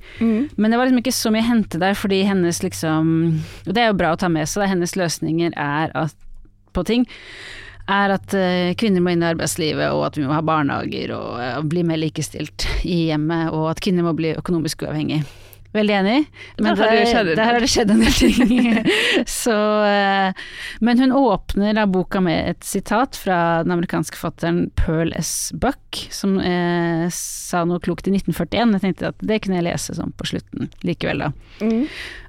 [0.56, 3.12] Men det var liksom ikke så mye å hente der, fordi hennes liksom
[3.66, 4.72] Og det er jo bra å ta med seg, da.
[4.74, 6.14] hennes løsninger er at,
[6.74, 7.06] på ting
[7.86, 11.40] er at eh, kvinner må inn i arbeidslivet, og at vi må ha barnehager og
[11.42, 15.22] eh, bli mer likestilt i hjemmet, og at kvinner må bli økonomisk uavhengig.
[15.76, 16.16] Veldig enig.
[16.56, 18.78] Men Der det der har det skjedd en del ting.
[19.42, 20.46] Så, eh,
[20.80, 25.52] men hun åpner da boka med et sitat fra den amerikanske forfatteren Pearl S.
[25.52, 28.76] Buck, som eh, sa noe klokt i 1941.
[28.78, 31.32] Jeg tenkte at det kunne jeg lese sånn på slutten likevel, da.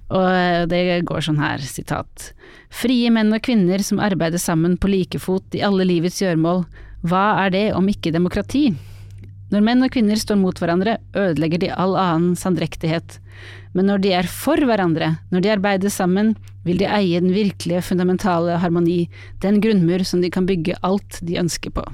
[0.07, 2.31] Og eh, det går sånn her, sitat.
[2.73, 6.65] Frie menn og kvinner som arbeider sammen på like fot i alle livets gjøremål,
[7.07, 8.69] hva er det om ikke demokrati?
[9.53, 13.19] Når menn og kvinner står mot hverandre, ødelegger de all annen sandrektighet.
[13.77, 16.33] Men når de er for hverandre, når de arbeider sammen,
[16.67, 19.05] vil de eie den virkelige, fundamentale harmoni,
[19.43, 21.85] den grunnmur som de kan bygge alt de ønsker på.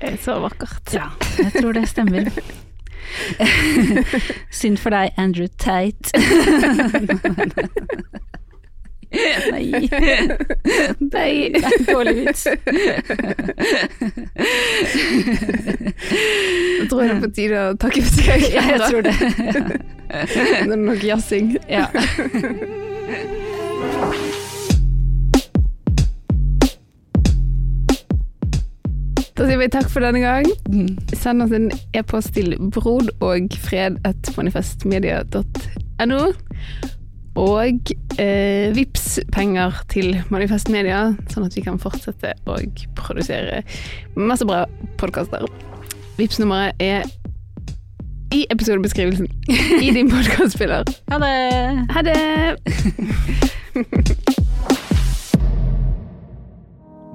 [0.00, 0.96] Det er så vakkert.
[0.96, 2.26] Ja, jeg tror det stemmer.
[4.50, 6.12] Synd for deg, Andrew Tate.
[9.12, 9.72] Nei.
[11.12, 12.46] Nei, det er en dårlig vits.
[12.46, 12.58] Jeg
[16.90, 18.40] tror det er på tide å takke for seg.
[18.52, 19.14] Ja, jeg tror det.
[20.12, 21.56] Det er nok jazzing.
[21.70, 21.86] Ja.
[29.32, 30.44] Da sier vi takk for denne gang.
[31.16, 33.08] Send oss en e-post til brod
[37.38, 42.58] og eh, vips penger til Manifest Media, sånn at vi kan fortsette å
[42.98, 43.62] produsere
[44.18, 44.66] masse bra
[45.00, 45.46] podkaster.
[46.18, 47.08] Vips nummeret er
[48.32, 49.28] i episodebeskrivelsen
[49.84, 50.84] i din podkastspiller.
[51.12, 51.34] Ha det.
[51.92, 52.20] Ha det!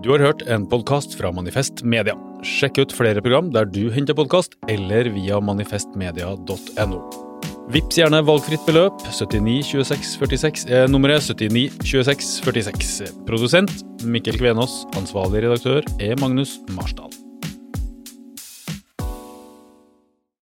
[0.06, 2.14] Du har hørt en podkast fra Manifest Media.
[2.46, 7.27] Sjekk ut flere program der du henter podkast, eller via manifestmedia.no.
[7.68, 9.02] Vips gjerne valgfritt beløp.
[9.12, 13.12] 79 26 46 er nummeret 79 26 46.
[13.28, 13.74] Produsent
[14.08, 14.86] Mikkel Kvenås.
[14.96, 17.27] Ansvarlig redaktør er Magnus Marsdal.